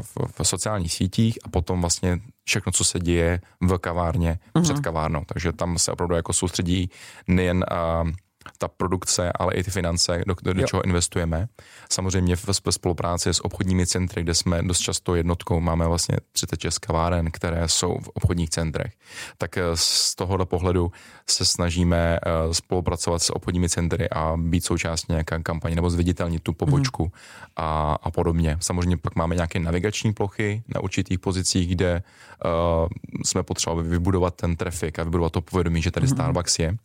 v, 0.00 0.42
v 0.42 0.48
sociálních 0.48 0.92
sítích 0.92 1.38
a 1.44 1.48
potom 1.48 1.80
vlastně 1.80 2.20
všechno, 2.44 2.72
co 2.72 2.84
se 2.84 2.98
děje 2.98 3.40
v 3.60 3.78
kavárně, 3.78 4.38
uh-huh. 4.54 4.62
před 4.62 4.80
kavárnou. 4.80 5.22
Takže 5.26 5.52
tam 5.52 5.78
se 5.78 5.92
opravdu 5.92 6.14
jako 6.14 6.32
soustředí 6.32 6.90
nejen 7.28 7.64
uh, 8.02 8.10
ta 8.58 8.68
produkce, 8.68 9.32
ale 9.32 9.54
i 9.54 9.62
ty 9.62 9.70
finance, 9.70 10.22
do, 10.26 10.34
do, 10.42 10.52
do 10.52 10.66
čeho 10.66 10.84
investujeme. 10.84 11.48
Samozřejmě 11.90 12.36
v, 12.36 12.48
ve 12.64 12.72
spolupráci 12.72 13.30
s 13.30 13.44
obchodními 13.44 13.86
centry, 13.86 14.22
kde 14.22 14.34
jsme 14.34 14.62
dost 14.62 14.78
často 14.78 15.14
jednotkou, 15.14 15.60
máme 15.60 15.86
vlastně 15.86 16.16
36 16.32 16.78
kaváren, 16.78 17.30
které 17.30 17.68
jsou 17.68 17.98
v 17.98 18.08
obchodních 18.08 18.50
centrech. 18.50 18.92
Tak 19.38 19.58
eh, 19.58 19.62
z 19.74 20.14
tohohle 20.14 20.46
pohledu 20.46 20.92
se 21.30 21.44
snažíme 21.44 22.18
eh, 22.22 22.54
spolupracovat 22.54 23.22
s 23.22 23.30
obchodními 23.30 23.68
centry 23.68 24.10
a 24.10 24.36
být 24.36 24.64
součástí 24.64 25.06
nějaké 25.12 25.42
kampaně 25.42 25.76
nebo 25.76 25.90
zviditelnit 25.90 26.42
tu 26.42 26.52
pobočku 26.52 27.04
mm-hmm. 27.04 27.50
a, 27.56 27.98
a 28.02 28.10
podobně. 28.10 28.56
Samozřejmě 28.60 28.96
pak 28.96 29.14
máme 29.14 29.34
nějaké 29.34 29.58
navigační 29.58 30.12
plochy 30.12 30.62
na 30.74 30.80
určitých 30.80 31.18
pozicích, 31.18 31.68
kde 31.68 32.02
uh, 32.44 32.88
jsme 33.24 33.42
potřebovali 33.42 33.88
vybudovat 33.88 34.34
ten 34.34 34.56
trafik 34.56 34.98
a 34.98 35.04
vybudovat 35.04 35.32
to 35.32 35.40
povědomí, 35.40 35.82
že 35.82 35.90
tady 35.90 36.06
mm-hmm. 36.06 36.14
Starbucks 36.14 36.58
je. 36.58 36.76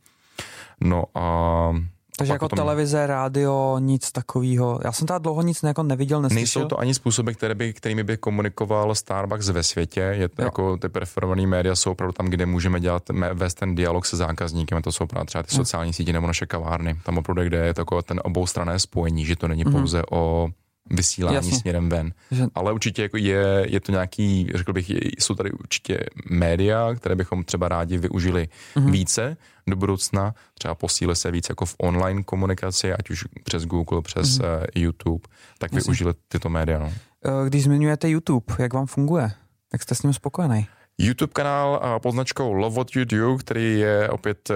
No 0.81 1.03
a 1.15 1.73
takže 2.17 2.33
jako 2.33 2.45
potom... 2.45 2.57
televize, 2.57 3.07
rádio, 3.07 3.77
nic 3.79 4.11
takového. 4.11 4.79
Já 4.83 4.91
jsem 4.91 5.07
tady 5.07 5.23
dlouho 5.23 5.41
nic 5.41 5.63
jako 5.63 5.83
neviděl, 5.83 6.21
neslyšel. 6.21 6.41
Nejsou 6.41 6.65
to 6.65 6.79
ani 6.79 6.93
způsoby, 6.93 7.31
které 7.31 7.55
by, 7.55 7.73
kterými 7.73 8.03
by 8.03 8.17
komunikoval 8.17 8.95
Starbucks 8.95 9.49
ve 9.49 9.63
světě. 9.63 10.01
Je 10.01 10.29
to 10.29 10.41
jako 10.41 10.77
ty 10.77 10.89
preferované 10.89 11.47
média 11.47 11.75
jsou 11.75 11.91
opravdu 11.91 12.13
tam, 12.13 12.25
kde 12.25 12.45
můžeme 12.45 12.79
dělat, 12.79 13.03
vést 13.33 13.53
ten 13.53 13.75
dialog 13.75 14.05
se 14.05 14.17
zákazníkem. 14.17 14.81
To 14.81 14.91
jsou 14.91 15.07
právě 15.07 15.25
třeba 15.25 15.43
ty 15.43 15.55
sociální 15.55 15.93
sítě 15.93 16.13
nebo 16.13 16.27
naše 16.27 16.45
kavárny. 16.45 16.99
Tam 17.03 17.17
opravdu, 17.17 17.43
kde 17.43 17.57
je 17.65 17.73
to 17.73 18.01
ten 18.01 18.21
oboustranné 18.23 18.79
spojení, 18.79 19.25
že 19.25 19.35
to 19.35 19.47
není 19.47 19.65
mm-hmm. 19.65 19.71
pouze 19.71 20.03
o 20.11 20.47
vysílání 20.89 21.35
Jasně. 21.35 21.59
směrem 21.59 21.89
ven. 21.89 22.13
Že... 22.31 22.45
Ale 22.55 22.73
určitě 22.73 23.01
jako 23.01 23.17
je, 23.17 23.65
je 23.69 23.79
to 23.79 23.91
nějaký, 23.91 24.51
řekl 24.55 24.73
bych, 24.73 24.89
jsou 24.89 25.35
tady 25.35 25.51
určitě 25.51 25.99
média, 26.29 26.95
které 26.95 27.15
bychom 27.15 27.43
třeba 27.43 27.67
rádi 27.67 27.97
využili 27.97 28.47
mm-hmm. 28.75 28.91
více 28.91 29.37
do 29.67 29.75
budoucna, 29.75 30.33
třeba 30.53 30.75
posíle 30.75 31.15
se 31.15 31.31
víc 31.31 31.49
jako 31.49 31.65
v 31.65 31.75
online 31.77 32.23
komunikaci, 32.23 32.93
ať 32.93 33.09
už 33.09 33.25
přes 33.43 33.65
Google, 33.65 34.01
přes 34.01 34.39
mm-hmm. 34.39 34.65
YouTube, 34.75 35.27
tak 35.57 35.73
Jasně. 35.73 35.87
využili 35.87 36.13
tyto 36.27 36.49
média. 36.49 36.79
No. 36.79 36.93
Eh, 37.25 37.49
když 37.49 37.63
zmiňujete 37.63 38.09
YouTube, 38.09 38.55
jak 38.59 38.73
vám 38.73 38.85
funguje? 38.85 39.31
Jak 39.73 39.83
jste 39.83 39.95
s 39.95 40.03
ním 40.03 40.13
spokojený? 40.13 40.67
YouTube 40.97 41.33
kanál 41.33 41.81
uh, 41.83 41.99
pod 41.99 42.11
značkou 42.11 42.53
Love 42.53 42.75
What 42.75 42.87
You 42.95 43.05
Do, 43.05 43.37
který 43.37 43.79
je 43.79 44.09
opět 44.09 44.51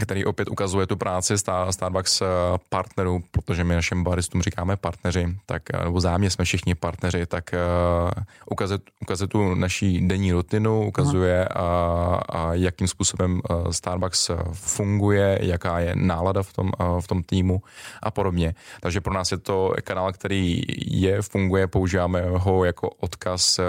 který 0.00 0.24
opět 0.24 0.48
ukazuje 0.48 0.86
tu 0.86 0.96
práci 0.96 1.34
Starbucks 1.70 2.22
eh, 2.22 2.26
partnerů, 2.68 3.22
protože 3.30 3.64
my 3.64 3.74
našim 3.74 4.04
baristům 4.04 4.42
říkáme 4.42 4.76
partneři, 4.76 5.36
tak, 5.46 5.62
eh, 5.74 5.84
nebo 5.84 6.00
zámě 6.00 6.30
jsme 6.30 6.44
všichni 6.44 6.74
partneři, 6.74 7.26
tak 7.26 7.44
uh, 7.52 8.22
ukazuje, 8.50 8.78
ukazuje 9.00 9.28
tu 9.28 9.54
naší 9.54 10.08
denní 10.08 10.32
rutinu, 10.32 10.86
ukazuje, 10.86 11.48
a, 11.48 11.64
a 12.28 12.54
jakým 12.54 12.88
způsobem 12.88 13.40
Starbucks 13.70 14.30
funguje, 14.52 15.38
jaká 15.42 15.78
je 15.78 15.92
nálada 15.94 16.42
v 16.42 16.52
tom, 16.52 16.70
v 17.00 17.06
tom 17.06 17.22
týmu 17.22 17.62
a 18.02 18.10
podobně. 18.10 18.54
Takže 18.80 19.00
pro 19.00 19.14
nás 19.14 19.32
je 19.32 19.38
to 19.38 19.74
kanál, 19.84 20.12
který 20.12 20.62
je, 20.86 21.22
funguje, 21.22 21.66
používáme 21.66 22.22
ho 22.26 22.64
jako 22.64 22.88
odkaz 22.88 23.60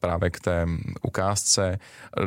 právě 0.00 0.30
k 0.30 0.40
té 0.40 0.66
ukázce, 1.02 1.78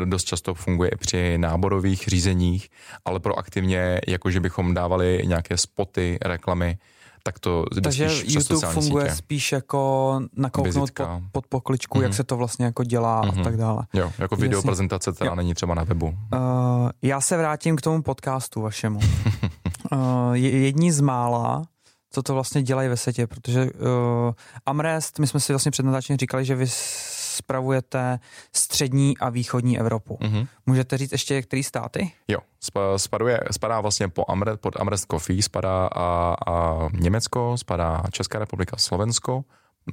dost 0.06 0.23
často 0.23 0.54
funguje 0.54 0.89
i 0.89 0.95
při 0.95 1.38
náborových 1.38 2.08
řízeních, 2.08 2.69
ale 3.06 3.19
pro 3.19 3.39
aktivně, 3.54 4.02
jako 4.08 4.32
že 4.32 4.39
bychom 4.39 4.74
dávali 4.74 5.22
nějaké 5.26 5.58
spoty, 5.58 6.18
reklamy, 6.26 6.78
tak 7.24 7.39
to 7.39 7.66
jde 7.76 7.82
Takže 7.82 8.10
spíš 8.10 8.36
YouTube 8.36 8.68
funguje 8.68 9.06
sítě. 9.06 9.16
spíš 9.16 9.52
jako 9.52 10.22
nakouknout 10.38 10.92
pod, 10.92 11.08
pod 11.32 11.48
pokličku, 11.48 11.98
mm-hmm. 11.98 12.02
jak 12.02 12.12
mhm. 12.12 12.16
se 12.16 12.24
to 12.24 12.38
vlastně 12.38 12.66
jako 12.66 12.84
dělá 12.84 13.22
mm-hmm. 13.22 13.30
a 13.30 13.32
mhm. 13.32 13.44
tak 13.44 13.58
dále. 13.58 13.84
Jo, 13.94 14.12
jako 14.20 14.36
video 14.36 14.58
Jasně. 14.58 14.68
prezentace 14.68 15.13
teda 15.13 15.30
jo. 15.30 15.36
není 15.36 15.54
třeba 15.54 15.76
na 15.76 15.84
webu. 15.84 16.06
Uh, 16.06 16.89
já 17.02 17.22
se 17.22 17.38
vrátím 17.38 17.76
k 17.76 17.82
tomu 17.82 18.02
podcastu 18.02 18.62
vašemu. 18.62 19.00
uh, 19.92 20.34
jední 20.34 20.92
z 20.92 21.02
mála, 21.02 21.63
co 22.12 22.24
to 22.24 22.34
vlastně 22.34 22.63
dělají 22.63 22.89
ve 22.89 22.98
světě, 22.98 23.28
protože 23.28 23.63
uh, 23.63 23.70
Amrest, 24.66 25.20
my 25.20 25.28
jsme 25.28 25.39
si 25.39 25.54
vlastně 25.54 25.72
před 25.72 25.86
natáčením 25.86 26.18
říkali, 26.18 26.46
že 26.46 26.56
vy 26.56 26.68
spravujete 27.34 28.19
střední 28.56 29.17
a 29.17 29.30
východní 29.30 29.80
Evropu. 29.80 30.17
Mm-hmm. 30.22 30.48
Můžete 30.65 30.98
říct 30.98 31.12
ještě, 31.12 31.41
který 31.41 31.63
státy? 31.63 32.12
Jo, 32.28 32.39
spaduje, 32.98 33.39
spadá 33.52 33.82
vlastně 33.82 34.08
po 34.08 34.26
Amre, 34.28 34.58
pod 34.58 34.80
Amrest 34.80 35.06
Coffee, 35.12 35.41
spadá 35.41 35.88
a, 35.88 36.36
a 36.48 36.88
Německo, 36.93 37.58
spadá 37.58 38.04
Česká 38.12 38.39
republika, 38.39 38.78
Slovensko, 38.78 39.43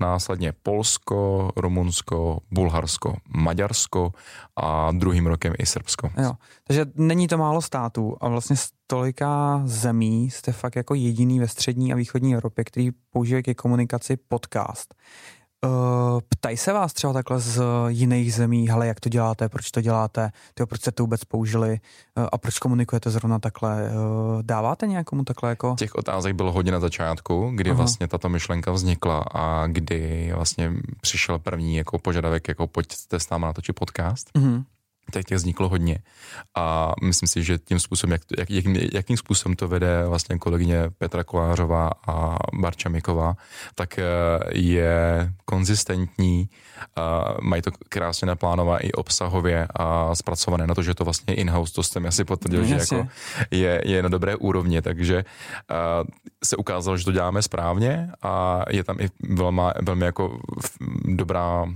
následně 0.01 0.53
Polsko, 0.63 1.51
Rumunsko, 1.57 2.39
Bulharsko, 2.51 3.17
Maďarsko 3.37 4.13
a 4.57 4.91
druhým 4.93 5.27
rokem 5.27 5.53
i 5.59 5.67
Srbsko. 5.67 6.11
Jo, 6.23 6.33
takže 6.67 6.87
není 6.95 7.29
to 7.29 7.39
málo 7.39 7.63
států 7.63 8.17
a 8.21 8.29
vlastně 8.29 8.57
z 8.57 8.71
tolika 8.87 9.63
zemí 9.65 10.31
jste 10.31 10.53
fakt 10.53 10.77
jako 10.77 10.95
jediný 10.95 11.41
ve 11.41 11.49
střední 11.49 11.93
a 11.93 11.97
východní 11.97 12.35
Evropě, 12.35 12.65
který 12.65 12.91
používají 13.11 13.43
ke 13.43 13.55
komunikaci 13.55 14.17
podcast. 14.17 14.95
Uh, 15.67 16.21
ptají 16.29 16.57
se 16.57 16.73
vás 16.73 16.93
třeba 16.93 17.13
takhle 17.13 17.41
z 17.41 17.63
jiných 17.89 18.35
zemí, 18.35 18.69
hele, 18.69 18.87
jak 18.87 19.01
to 19.01 19.09
děláte, 19.09 19.49
proč 19.49 19.71
to 19.71 19.81
děláte, 19.81 20.31
tyjo, 20.55 20.67
proč 20.67 20.81
jste 20.81 20.93
to 20.93 21.03
vůbec 21.03 21.25
použili 21.25 21.81
uh, 22.17 22.27
a 22.33 22.39
proč 22.39 22.59
komunikujete 22.59 23.11
zrovna 23.11 23.39
takhle. 23.39 23.91
Uh, 23.91 24.43
dáváte 24.43 24.87
nějakomu 24.87 25.25
takhle 25.25 25.51
jako? 25.51 25.75
Těch 25.79 25.95
otázek 25.95 26.35
bylo 26.35 26.53
hodně 26.53 26.73
na 26.73 26.81
začátku, 26.81 27.53
kdy 27.55 27.71
Aha. 27.71 27.77
vlastně 27.77 28.09
tato 28.09 28.29
myšlenka 28.29 28.73
vznikla 28.73 29.25
a 29.35 29.67
kdy 29.67 30.33
vlastně 30.35 30.73
přišel 31.01 31.39
první 31.39 31.77
jako 31.77 31.99
požadavek, 31.99 32.49
jako 32.49 32.67
pojďte 32.67 33.21
s 33.21 33.31
náma 33.31 33.47
natočit 33.47 33.77
podcast. 33.77 34.31
Uh-huh 34.35 34.65
tak 35.11 35.25
těch 35.25 35.39
vzniklo 35.39 35.69
hodně. 35.69 35.99
A 36.55 36.93
myslím 37.03 37.29
si, 37.29 37.43
že 37.43 37.59
tím 37.59 37.81
způsobem, 37.81 38.13
jak, 38.13 38.23
jak, 38.39 38.51
jak, 38.51 38.95
jakým 38.95 39.17
způsobem 39.17 39.57
to 39.57 39.69
vede 39.69 40.07
vlastně 40.07 40.39
kolegyně 40.39 40.91
Petra 40.99 41.25
Kolářová 41.25 41.91
a 42.07 42.37
Barča 42.55 42.89
Miková, 42.89 43.37
tak 43.75 43.99
eh, 43.99 44.05
je 44.53 45.33
konzistentní, 45.45 46.49
a 46.97 47.35
mají 47.43 47.63
to 47.63 47.71
krásně 47.89 48.27
naplánované 48.27 48.81
i 48.81 48.93
obsahově 48.93 49.69
a 49.75 50.15
zpracované 50.15 50.67
na 50.67 50.75
to, 50.75 50.83
že 50.83 50.95
to 50.95 51.05
vlastně 51.05 51.35
in-house, 51.35 51.75
to 51.75 51.83
jste 51.83 52.01
mi 52.01 52.09
asi 52.09 52.25
potvrdil, 52.25 52.65
že 52.65 52.75
jako 52.75 53.09
je, 53.51 53.83
je 53.85 54.03
na 54.03 54.09
dobré 54.09 54.37
úrovni, 54.37 54.83
takže 54.83 55.25
se 56.45 56.57
ukázalo, 56.57 56.97
že 56.97 57.05
to 57.05 57.13
děláme 57.13 57.43
správně 57.43 58.11
a 58.23 58.65
je 58.71 58.85
tam 58.85 59.01
i 59.01 59.09
velmi, 59.35 59.63
velmi 59.83 60.05
jako 60.05 60.41
dobrá 61.05 61.67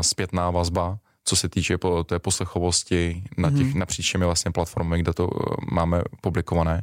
zpětná 0.00 0.50
vazba 0.50 0.98
co 1.30 1.36
se 1.36 1.48
týče 1.48 1.78
po 1.78 2.04
té 2.04 2.18
poslechovosti 2.18 3.22
na 3.38 3.50
těch 3.50 3.58
mm-hmm. 3.58 3.78
napříč 3.78 4.06
všemi 4.06 4.24
vlastně 4.24 4.50
platformami, 4.50 4.98
kde 4.98 5.12
to 5.12 5.30
eh, 5.30 5.54
máme 5.70 6.02
publikované. 6.20 6.82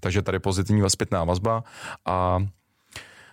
Takže 0.00 0.22
tady 0.22 0.38
pozitivní 0.38 0.82
zpětná 0.90 1.24
vazba 1.24 1.64
a 2.04 2.38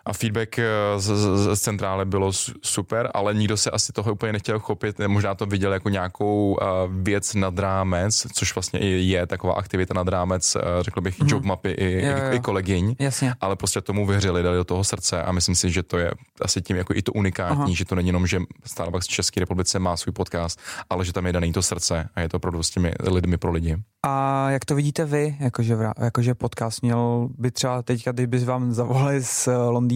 a 0.06 0.14
feedback 0.14 0.60
eh, 0.60 0.66
z, 0.98 1.06
z, 1.06 1.56
z 1.56 1.60
centrály 1.60 2.06
bylo 2.06 2.32
super, 2.62 3.12
ale 3.14 3.34
nikdo 3.34 3.58
se 3.58 3.72
asi 3.72 3.94
toho 3.94 4.14
úplně 4.14 4.34
nechtěl 4.34 4.60
chopit, 4.60 5.00
možná 5.08 5.36
to 5.36 5.46
viděl 5.46 5.74
jako 5.74 5.90
nějakou 5.90 6.58
uh, 6.62 6.68
věc 6.92 7.34
nad 7.34 7.60
rámec, 7.60 8.28
což 8.34 8.56
vlastně 8.56 8.80
i 8.80 8.86
je 8.88 9.28
taková 9.28 9.54
aktivita 9.54 9.94
nad 9.94 10.08
rámec, 10.08 10.56
uh, 10.56 10.62
řekl 10.82 11.02
bych, 11.02 11.20
mm-hmm. 11.20 11.32
job 11.32 11.44
mapy 11.44 11.72
i, 11.72 12.06
jo, 12.06 12.12
jo. 12.12 12.34
i 12.34 12.40
kolegyň, 12.40 12.96
Jasně. 13.00 13.34
ale 13.42 13.56
prostě 13.56 13.82
tomu 13.82 14.06
věřili, 14.06 14.44
dali 14.44 14.58
do 14.58 14.64
toho 14.64 14.84
srdce 14.84 15.24
a 15.24 15.32
myslím 15.32 15.56
si, 15.56 15.72
že 15.72 15.84
to 15.84 15.98
je 15.98 16.12
asi 16.42 16.62
tím 16.62 16.78
jako 16.78 16.94
i 16.96 17.02
to 17.02 17.14
unikátní, 17.14 17.64
Aha. 17.64 17.74
že 17.74 17.86
to 17.86 17.96
není 17.96 18.10
jenom, 18.10 18.28
že 18.28 18.40
Starbucks 18.66 19.08
v 19.08 19.12
České 19.12 19.40
republice 19.40 19.80
má 19.80 19.98
svůj 19.98 20.14
podcast, 20.14 20.60
ale 20.90 21.06
že 21.06 21.14
tam 21.14 21.26
je 21.26 21.34
daný 21.34 21.54
to 21.54 21.62
srdce 21.62 22.10
a 22.16 22.22
je 22.22 22.30
to 22.30 22.38
opravdu 22.38 22.64
s 22.64 22.70
těmi 22.70 22.94
lidmi 23.08 23.38
pro 23.38 23.52
lidi. 23.52 23.78
A 24.06 24.50
jak 24.50 24.66
to 24.66 24.76
vidíte 24.76 25.06
vy, 25.06 25.38
jakože, 25.40 25.78
jakože 25.98 26.36
podcast 26.36 26.82
měl 26.82 27.30
by 27.38 27.52
třeba 27.52 27.82
teďka, 27.82 28.12
kdyby 28.12 28.40
vám 28.40 28.74
zavolali 28.74 29.24
z 29.24 29.48
Londýna, 29.48 29.91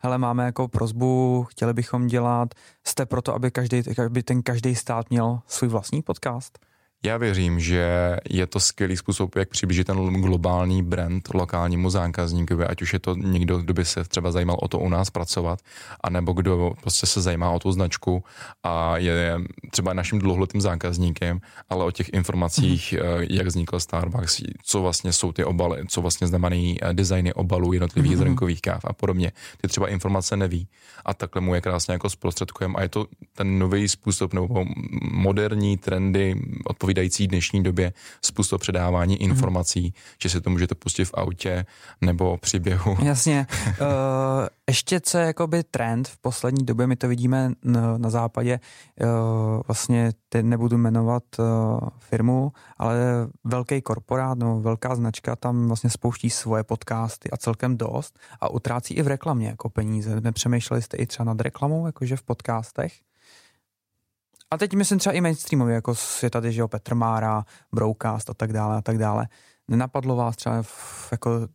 hele, 0.00 0.18
máme 0.18 0.44
jako 0.44 0.68
prozbu, 0.68 1.46
chtěli 1.50 1.74
bychom 1.74 2.06
dělat, 2.06 2.54
jste 2.84 3.06
proto, 3.06 3.34
aby, 3.34 3.50
každý, 3.50 3.82
aby 4.06 4.22
ten 4.22 4.42
každý 4.42 4.74
stát 4.74 5.10
měl 5.10 5.40
svůj 5.46 5.68
vlastní 5.68 6.02
podcast? 6.02 6.65
Já 7.04 7.16
věřím, 7.16 7.60
že 7.60 8.16
je 8.30 8.46
to 8.46 8.60
skvělý 8.60 8.96
způsob, 8.96 9.36
jak 9.36 9.48
přiblížit 9.48 9.86
ten 9.86 9.96
globální 9.96 10.82
brand 10.82 11.28
lokálnímu 11.34 11.90
zákazníkovi, 11.90 12.64
ať 12.64 12.82
už 12.82 12.92
je 12.92 12.98
to 12.98 13.14
někdo, 13.14 13.58
kdo 13.58 13.74
by 13.74 13.84
se 13.84 14.04
třeba 14.04 14.32
zajímal 14.32 14.56
o 14.62 14.68
to 14.68 14.78
u 14.78 14.88
nás 14.88 15.10
pracovat, 15.10 15.58
anebo 16.00 16.32
kdo 16.32 16.72
prostě 16.80 17.06
se 17.06 17.20
zajímá 17.20 17.50
o 17.50 17.58
tu 17.58 17.72
značku 17.72 18.24
a 18.62 18.98
je 18.98 19.38
třeba 19.70 19.92
naším 19.92 20.18
dlouholetým 20.18 20.60
zákazníkem, 20.60 21.40
ale 21.68 21.84
o 21.84 21.90
těch 21.90 22.08
informacích, 22.08 22.92
mm-hmm. 22.92 23.26
jak 23.30 23.46
vznikl 23.46 23.80
Starbucks, 23.80 24.42
co 24.64 24.82
vlastně 24.82 25.12
jsou 25.12 25.32
ty 25.32 25.44
obaly, 25.44 25.84
co 25.88 26.00
vlastně 26.00 26.26
znamenají 26.26 26.78
eh, 26.82 26.94
designy 26.94 27.32
obalů 27.32 27.72
jednotlivých 27.72 28.12
mm-hmm. 28.12 28.18
zrnkových 28.18 28.60
káv 28.60 28.84
a 28.84 28.92
podobně. 28.92 29.32
Ty 29.60 29.68
třeba 29.68 29.88
informace 29.88 30.36
neví 30.36 30.68
a 31.04 31.14
takhle 31.14 31.40
mu 31.40 31.54
je 31.54 31.60
krásně 31.60 31.92
jako 31.92 32.10
zprostředkujeme 32.10 32.74
a 32.76 32.82
je 32.82 32.88
to 32.88 33.06
ten 33.32 33.58
nový 33.58 33.88
způsob 33.88 34.34
nebo 34.34 34.64
moderní 35.12 35.76
trendy 35.76 36.34
odpovídající 36.86 37.28
dnešní 37.28 37.62
době 37.62 37.92
způsob 38.22 38.60
předávání 38.60 39.14
mhm. 39.20 39.30
informací, 39.30 39.82
mm. 39.82 39.90
že 40.22 40.28
si 40.28 40.40
to 40.40 40.50
můžete 40.50 40.74
pustit 40.74 41.04
v 41.04 41.14
autě 41.14 41.66
nebo 42.00 42.36
při 42.36 42.58
běhu. 42.58 42.96
Jasně. 43.02 43.46
uh, 43.66 43.86
ještě 44.68 45.00
co 45.00 45.18
je 45.18 45.26
jakoby 45.26 45.64
trend 45.64 46.08
v 46.08 46.18
poslední 46.18 46.64
době, 46.64 46.86
my 46.86 46.96
to 46.96 47.08
vidíme 47.08 47.52
na, 47.64 47.98
na 47.98 48.10
západě, 48.10 48.60
uh, 49.02 49.08
vlastně 49.68 50.12
teď 50.28 50.44
nebudu 50.44 50.78
jmenovat 50.78 51.22
uh, 51.38 51.88
firmu, 51.98 52.52
ale 52.76 52.96
velký 53.44 53.82
korporát, 53.82 54.38
no, 54.38 54.60
velká 54.60 54.94
značka 54.94 55.36
tam 55.36 55.66
vlastně 55.66 55.90
spouští 55.90 56.30
svoje 56.30 56.64
podcasty 56.64 57.30
a 57.30 57.36
celkem 57.36 57.76
dost 57.76 58.18
a 58.40 58.48
utrácí 58.48 58.94
i 58.94 59.02
v 59.02 59.06
reklamě 59.06 59.46
jako 59.48 59.68
peníze. 59.70 60.20
Nepřemýšleli 60.20 60.82
jste 60.82 60.96
i 60.96 61.06
třeba 61.06 61.24
nad 61.24 61.40
reklamou, 61.40 61.86
jakože 61.86 62.16
v 62.16 62.22
podcastech? 62.22 62.92
A 64.50 64.58
teď 64.58 64.74
myslím 64.74 64.98
třeba 64.98 65.12
i 65.12 65.20
mainstreamově, 65.20 65.74
jako 65.74 65.94
je 66.22 66.30
tady, 66.30 66.52
že 66.52 66.60
jo, 66.60 66.68
Petr 66.68 66.94
Mára, 66.94 67.44
Broadcast 67.74 68.30
a 68.30 68.34
tak 68.34 68.52
dále 68.52 68.76
a 68.76 68.82
tak 68.82 68.98
dále. 68.98 69.28
Nenapadlo 69.68 70.16
vás 70.16 70.36
třeba 70.36 70.62
v, 70.62 71.08
jako 71.12 71.48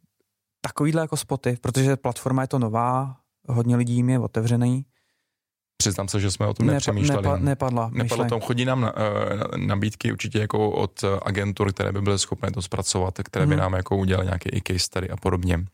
takovýhle 0.61 1.01
jako 1.01 1.17
spoty, 1.17 1.57
protože 1.61 1.97
platforma 1.97 2.41
je 2.41 2.47
to 2.47 2.59
nová, 2.59 3.17
hodně 3.47 3.75
lidí 3.75 3.93
jim 3.93 4.09
je 4.09 4.19
otevřený. 4.19 4.85
Přiznám 5.77 6.07
se, 6.07 6.19
že 6.19 6.31
jsme 6.31 6.47
o 6.47 6.53
tom 6.53 6.65
Nepa, 6.65 6.73
nepřemýšleli. 6.73 7.23
Nepa, 7.23 7.37
nepadla. 7.37 7.89
Nepadlo 7.93 8.25
tom, 8.25 8.41
chodí 8.41 8.65
nám 8.65 8.81
na, 8.81 8.93
uh, 8.95 9.57
nabídky 9.57 10.11
určitě 10.11 10.39
jako 10.39 10.71
od 10.71 11.03
agentur, 11.21 11.73
které 11.73 11.91
by 11.91 12.01
byly 12.01 12.19
schopné 12.19 12.51
to 12.51 12.61
zpracovat, 12.61 13.19
které 13.23 13.45
by 13.45 13.53
hmm. 13.53 13.61
nám 13.61 13.73
jako 13.73 13.97
udělali 13.97 14.25
nějaké 14.25 14.49
i 14.53 14.61
case 14.61 14.79
study 14.79 15.09
a 15.09 15.17
podobně. 15.17 15.65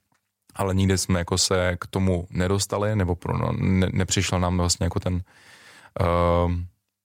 Ale 0.55 0.75
nikdy 0.75 0.97
jsme 0.97 1.19
jako 1.19 1.37
se 1.37 1.77
k 1.79 1.87
tomu 1.87 2.27
nedostali, 2.29 2.95
nebo 2.95 3.15
pro, 3.15 3.37
no, 3.37 3.51
ne, 3.57 3.89
nepřišel 3.93 4.39
nám 4.39 4.57
vlastně 4.57 4.85
jako 4.85 4.99
ten 4.99 5.13
uh, 5.13 6.51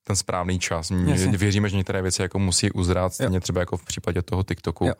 ten 0.05 0.17
správný 0.17 0.59
čas. 0.59 0.91
My 0.91 1.37
věříme, 1.37 1.69
že 1.69 1.77
některé 1.77 2.03
věci 2.03 2.23
jako 2.23 2.39
musí 2.39 2.71
uzrát, 2.71 3.15
stejně 3.15 3.41
třeba 3.41 3.61
jako 3.61 3.77
v 3.77 3.85
případě 3.85 4.23
toho 4.23 4.43
TikToku, 4.43 4.87
jo. 4.87 4.95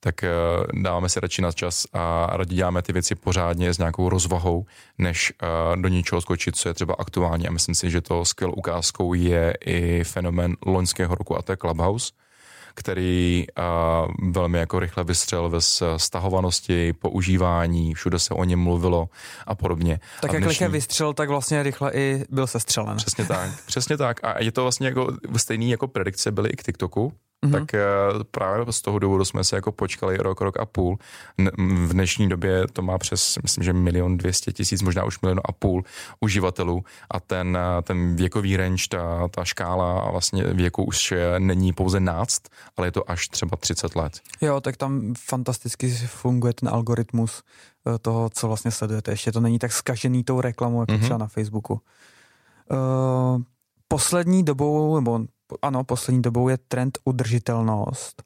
tak 0.00 0.14
uh, 0.22 0.82
dáváme 0.82 1.08
si 1.08 1.20
radši 1.20 1.42
na 1.42 1.52
čas 1.52 1.86
a 1.92 2.30
radši 2.36 2.54
děláme 2.54 2.82
ty 2.82 2.92
věci 2.92 3.14
pořádně 3.14 3.74
s 3.74 3.78
nějakou 3.78 4.08
rozvahou, 4.08 4.66
než 4.98 5.32
uh, 5.42 5.82
do 5.82 5.88
něčeho 5.88 6.20
skočit, 6.20 6.56
co 6.56 6.68
je 6.68 6.74
třeba 6.74 6.94
aktuální. 6.98 7.48
A 7.48 7.52
myslím 7.52 7.74
si, 7.74 7.90
že 7.90 8.00
to 8.00 8.24
skvělou 8.24 8.52
ukázkou 8.52 9.14
je 9.14 9.54
i 9.66 10.04
fenomen 10.04 10.56
loňského 10.66 11.14
roku 11.14 11.38
a 11.38 11.42
to 11.42 11.52
je 11.52 11.56
Clubhouse, 11.56 12.12
který 12.76 13.46
uh, 13.58 14.30
velmi 14.32 14.58
jako 14.58 14.78
rychle 14.78 15.04
vystřel 15.04 15.50
ve 15.50 15.60
stahovanosti, 15.96 16.92
používání, 16.92 17.94
všude 17.94 18.18
se 18.18 18.34
o 18.34 18.44
něm 18.44 18.60
mluvilo 18.60 19.08
a 19.46 19.54
podobně. 19.54 20.00
Tak 20.20 20.30
a 20.30 20.34
jak 20.34 20.42
dnešní... 20.42 20.48
rychle 20.48 20.68
vystřel, 20.68 21.14
tak 21.14 21.28
vlastně 21.28 21.62
rychle 21.62 21.92
i 21.94 22.24
byl 22.30 22.46
sestřelen. 22.46 22.96
Přesně 22.96 23.24
tak, 23.24 23.50
přesně 23.66 23.96
tak. 23.96 24.24
A 24.24 24.42
je 24.42 24.52
to 24.52 24.62
vlastně 24.62 24.86
jako 24.86 25.12
stejný 25.36 25.70
jako 25.70 25.88
predikce 25.88 26.30
byly 26.30 26.48
i 26.50 26.56
k 26.56 26.62
TikToku, 26.62 27.12
mm-hmm. 27.46 27.52
tak 27.52 27.72
uh, 27.74 28.22
právě 28.30 28.72
z 28.72 28.82
toho 28.82 28.98
důvodu 28.98 29.24
jsme 29.24 29.44
se 29.44 29.56
jako 29.56 29.72
počkali 29.72 30.16
rok, 30.16 30.40
rok 30.40 30.60
a 30.60 30.66
půl. 30.66 30.98
V 31.86 31.92
dnešní 31.92 32.28
době 32.28 32.66
to 32.72 32.82
má 32.82 32.98
přes, 32.98 33.38
myslím, 33.42 33.64
že 33.64 33.72
milion 33.72 34.16
dvěstě 34.16 34.52
tisíc, 34.52 34.82
možná 34.82 35.04
už 35.04 35.20
milion 35.20 35.40
a 35.44 35.52
půl 35.52 35.84
uživatelů 36.20 36.84
a 37.10 37.20
ten, 37.20 37.58
ten 37.82 38.16
věkový 38.16 38.56
range, 38.56 38.84
ta, 38.90 39.28
ta 39.28 39.44
škála 39.44 40.00
a 40.00 40.10
vlastně 40.10 40.44
věku 40.44 40.84
už 40.84 41.14
není 41.38 41.72
pouze 41.72 42.00
náct, 42.00 42.42
ale 42.76 42.86
je 42.86 42.92
to 42.92 43.10
až 43.10 43.28
třeba 43.28 43.56
30 43.56 43.96
let. 43.96 44.20
Jo, 44.40 44.60
tak 44.60 44.76
tam 44.76 45.14
fantasticky 45.18 45.90
funguje 45.90 46.52
ten 46.52 46.68
algoritmus 46.68 47.42
eh, 47.42 47.98
toho, 47.98 48.30
co 48.30 48.48
vlastně 48.48 48.70
sledujete. 48.70 49.10
Ještě 49.10 49.32
to 49.32 49.40
není 49.40 49.58
tak 49.58 49.72
skažený 49.72 50.24
tou 50.24 50.40
reklamou, 50.40 50.80
jako 50.80 50.92
mm-hmm. 50.92 51.00
třeba 51.00 51.18
na 51.18 51.26
Facebooku. 51.26 51.80
Uh, 52.70 53.42
poslední 53.88 54.42
dobou, 54.42 54.96
nebo 54.96 55.20
ano, 55.62 55.84
poslední 55.84 56.22
dobou 56.22 56.48
je 56.48 56.58
trend 56.68 56.98
udržitelnost. 57.04 58.22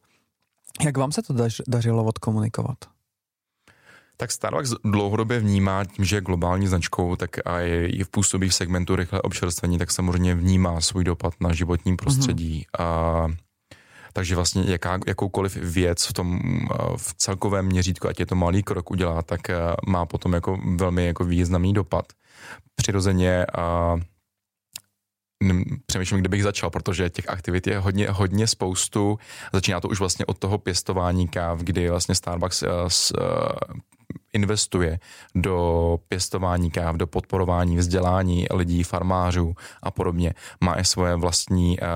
Jak 0.84 0.96
vám 0.96 1.12
se 1.12 1.22
to 1.22 1.32
dař, 1.32 1.60
dařilo 1.68 2.04
odkomunikovat? 2.04 2.78
Tak 4.16 4.30
Starbucks 4.30 4.74
dlouhodobě 4.84 5.40
vnímá 5.40 5.84
tím, 5.84 6.04
že 6.04 6.16
je 6.16 6.20
globální 6.20 6.66
značkou, 6.66 7.16
tak 7.16 7.30
a 7.44 7.58
je, 7.58 7.88
i 7.88 8.04
v 8.04 8.08
působí 8.08 8.48
v 8.48 8.54
segmentu 8.54 8.96
rychle 8.96 9.22
občerstvení, 9.22 9.78
tak 9.78 9.90
samozřejmě 9.90 10.34
vnímá 10.34 10.80
svůj 10.80 11.04
dopad 11.04 11.34
na 11.40 11.52
životní 11.52 11.96
prostředí. 11.96 12.66
Mm-hmm. 12.78 12.84
A 12.84 13.26
takže 14.12 14.36
vlastně 14.36 14.62
jaká, 14.66 14.98
jakoukoliv 15.06 15.56
věc 15.56 16.06
v 16.06 16.12
tom 16.12 16.40
v 16.96 17.14
celkovém 17.14 17.66
měřítku, 17.66 18.08
ať 18.08 18.20
je 18.20 18.26
to 18.26 18.34
malý 18.34 18.62
krok 18.62 18.90
udělá, 18.90 19.22
tak 19.22 19.40
má 19.88 20.06
potom 20.06 20.32
jako 20.32 20.58
velmi 20.76 21.06
jako 21.06 21.24
významný 21.24 21.72
dopad. 21.72 22.04
Přirozeně 22.74 23.46
a 23.46 23.96
přemýšlím, 25.86 26.20
kde 26.20 26.28
bych 26.28 26.42
začal, 26.42 26.70
protože 26.70 27.10
těch 27.10 27.28
aktivit 27.28 27.66
je 27.66 27.78
hodně, 27.78 28.10
hodně 28.10 28.46
spoustu. 28.46 29.18
Začíná 29.52 29.80
to 29.80 29.88
už 29.88 29.98
vlastně 29.98 30.26
od 30.26 30.38
toho 30.38 30.58
pěstování 30.58 31.28
káv, 31.28 31.58
kdy 31.58 31.90
vlastně 31.90 32.14
Starbucks 32.14 32.62
uh, 32.62 32.68
uh, 32.68 33.80
investuje 34.32 34.98
do 35.34 35.98
pěstování 36.08 36.70
káv, 36.70 36.96
do 36.96 37.06
podporování 37.06 37.76
vzdělání 37.76 38.46
lidí, 38.54 38.82
farmářů 38.82 39.54
a 39.82 39.90
podobně. 39.90 40.34
Má 40.60 40.74
i 40.74 40.84
svoje 40.84 41.16
vlastní 41.16 41.78
uh, 41.78 41.86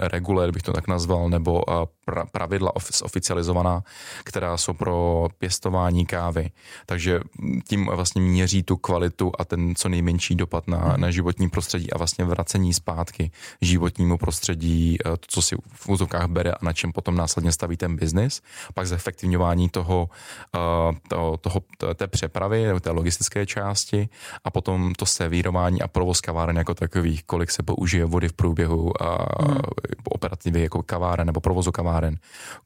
regule, 0.00 0.52
bych 0.52 0.62
to 0.62 0.72
tak 0.72 0.88
nazval, 0.88 1.28
nebo 1.28 1.52
uh, 1.52 1.74
pra, 2.04 2.26
pravidla 2.26 2.72
oficializovaná, 3.02 3.82
která 4.24 4.56
jsou 4.56 4.72
pro 4.72 5.28
pěstování 5.38 6.06
kávy. 6.06 6.50
Takže 6.86 7.20
tím 7.68 7.86
vlastně 7.86 8.22
měří 8.22 8.62
tu 8.62 8.76
kvalitu 8.76 9.32
a 9.38 9.44
ten 9.44 9.74
co 9.74 9.88
nejmenší 9.88 10.34
dopad 10.34 10.68
na, 10.68 10.94
na 10.96 11.10
životní 11.10 11.48
prostředí 11.48 11.92
a 11.92 11.98
vlastně 11.98 12.24
vracení 12.24 12.74
zpátky 12.74 13.30
životnímu 13.60 14.18
prostředí, 14.18 14.98
uh, 15.06 15.12
to, 15.12 15.26
co 15.28 15.42
si 15.42 15.56
v 15.72 15.88
úzovkách 15.88 16.26
bere 16.26 16.52
a 16.52 16.64
na 16.64 16.72
čem 16.72 16.92
potom 16.92 17.16
následně 17.16 17.52
staví 17.52 17.76
ten 17.76 17.96
biznis. 17.96 18.42
Pak 18.74 18.86
zefektivňování 18.86 19.68
toho, 19.68 20.08
uh, 20.54 20.96
toho, 21.08 21.36
toho 21.36 21.60
té 21.94 22.06
přepravy 22.06 22.66
nebo 22.66 22.80
té 22.80 22.90
logistické 22.90 23.46
části 23.46 24.08
a 24.44 24.50
potom 24.50 24.92
to 24.94 25.06
servírování 25.06 25.82
a 25.82 25.88
provoz 25.88 26.20
kaváren 26.20 26.56
jako 26.56 26.74
takových, 26.74 27.24
kolik 27.24 27.50
se 27.50 27.62
použije 27.62 28.04
vody 28.04 28.28
v 28.28 28.32
průběhu 28.32 29.02
a 29.02 29.26
hmm. 29.42 29.58
operativy 30.04 30.62
jako 30.62 30.82
kaváren 30.82 31.26
nebo 31.26 31.40
provozu 31.40 31.72
kaváren, 31.72 32.16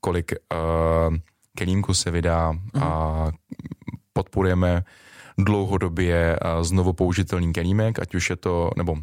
kolik 0.00 0.32
uh, 0.32 1.16
kelímku 1.56 1.94
se 1.94 2.10
vydá 2.10 2.50
hmm. 2.50 2.82
a 2.82 3.30
podporujeme 4.12 4.82
dlouhodobě 5.44 6.38
znovu 6.62 6.92
použitelný 6.92 7.52
kelímek, 7.52 7.98
ať 7.98 8.14
už 8.14 8.30
je 8.30 8.36
to, 8.36 8.70
nebo 8.76 8.92
uh, 8.92 8.98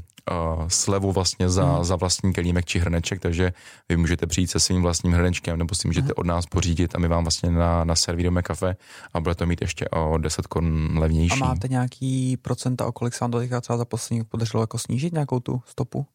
slevu 0.67 1.11
vlastně 1.11 1.49
za, 1.49 1.65
hmm. 1.65 1.83
za 1.83 1.95
vlastní 1.95 2.33
kelímek 2.33 2.65
či 2.65 2.79
hrneček, 2.79 3.19
takže 3.19 3.53
vy 3.89 3.97
můžete 3.97 4.27
přijít 4.27 4.47
se 4.47 4.59
svým 4.59 4.81
vlastním 4.81 5.13
hrnečkem 5.13 5.57
nebo 5.57 5.75
si 5.75 5.87
můžete 5.87 6.05
hmm. 6.05 6.13
od 6.15 6.25
nás 6.25 6.45
pořídit 6.45 6.95
a 6.95 6.99
my 6.99 7.07
vám 7.07 7.23
vlastně 7.23 7.51
na, 7.51 7.83
na 7.83 7.95
servírujeme 7.95 8.41
kafe 8.41 8.75
a 9.13 9.19
bude 9.19 9.35
to 9.35 9.45
mít 9.45 9.61
ještě 9.61 9.89
o 9.89 10.17
10 10.17 10.47
korun 10.47 10.97
levnější. 10.99 11.41
A 11.41 11.45
máte 11.45 11.67
nějaký 11.67 12.37
procenta, 12.37 12.85
o 12.85 12.91
kolik 12.91 13.13
se 13.13 13.23
vám 13.23 13.31
to 13.31 13.61
třeba 13.61 13.77
za 13.77 13.85
poslední 13.85 14.23
podařilo 14.23 14.63
jako 14.63 14.77
snížit 14.77 15.13
nějakou 15.13 15.39
tu 15.39 15.61
stopu? 15.65 16.05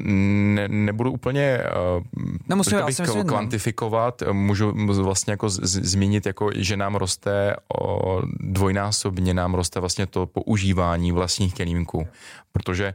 Ne, 0.00 0.68
nebudu 0.68 1.12
úplně 1.12 1.58
uh, 1.96 2.04
Nemusím, 2.48 2.78
bych 2.86 3.00
myslím, 3.00 3.24
kvantifikovat, 3.24 4.22
můžu 4.32 4.72
vlastně 5.02 5.30
jako 5.30 5.48
z, 5.48 5.60
zmínit, 5.64 6.26
jako, 6.26 6.50
že 6.54 6.76
nám 6.76 6.94
roste 6.94 7.56
o 7.80 8.22
dvojnásobně 8.40 9.34
nám 9.34 9.54
roste 9.54 9.80
vlastně 9.80 10.06
to 10.06 10.26
používání 10.26 11.12
vlastních 11.12 11.54
kelímků, 11.54 12.08
protože 12.52 12.94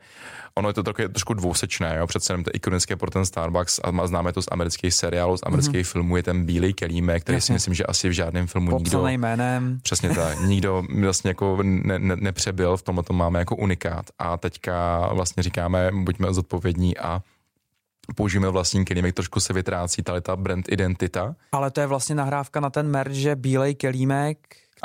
ono 0.55 0.69
je 0.69 0.73
to 0.73 0.83
trochu, 0.83 1.07
trošku 1.07 1.33
dvousečné, 1.33 1.95
jo? 1.99 2.07
přece 2.07 2.33
jenom 2.33 2.43
to 2.43 2.51
ikonické 2.53 2.95
pro 2.95 3.11
ten 3.11 3.25
Starbucks 3.25 3.79
a 3.83 4.07
známe 4.07 4.33
to 4.33 4.41
z 4.41 4.47
amerických 4.51 4.93
seriálů, 4.93 5.37
z 5.37 5.43
amerických 5.45 5.85
mm-hmm. 5.85 5.91
filmů, 5.91 6.17
je 6.17 6.23
ten 6.23 6.45
bílej 6.45 6.73
kelímek, 6.73 7.23
který 7.23 7.35
Jasně. 7.35 7.45
si 7.47 7.53
myslím, 7.53 7.73
že 7.73 7.83
asi 7.83 8.09
v 8.09 8.11
žádném 8.11 8.47
filmu 8.47 8.71
Popsaný 8.71 9.03
nikdo... 9.03 9.07
jménem. 9.07 9.79
Přesně 9.83 10.09
tak, 10.09 10.39
nikdo 10.39 10.83
vlastně 10.99 11.29
jako 11.29 11.57
ne, 11.63 11.99
ne, 11.99 12.15
nepřebyl, 12.15 12.77
v 12.77 12.81
tomhle 12.81 13.03
to 13.03 13.13
máme 13.13 13.39
jako 13.39 13.55
unikát 13.55 14.05
a 14.19 14.37
teďka 14.37 15.07
vlastně 15.13 15.43
říkáme, 15.43 15.91
buďme 15.93 16.33
zodpovědní 16.33 16.97
a 16.97 17.21
použijeme 18.15 18.49
vlastní 18.49 18.85
kelímek, 18.85 19.15
trošku 19.15 19.39
se 19.39 19.53
vytrácí 19.53 20.03
tady 20.03 20.21
ta 20.21 20.35
brand 20.35 20.71
identita. 20.71 21.35
Ale 21.51 21.71
to 21.71 21.81
je 21.81 21.87
vlastně 21.87 22.15
nahrávka 22.15 22.59
na 22.59 22.69
ten 22.69 22.87
merch, 22.87 23.11
že 23.11 23.35
bílej 23.35 23.75
kelímek 23.75 24.37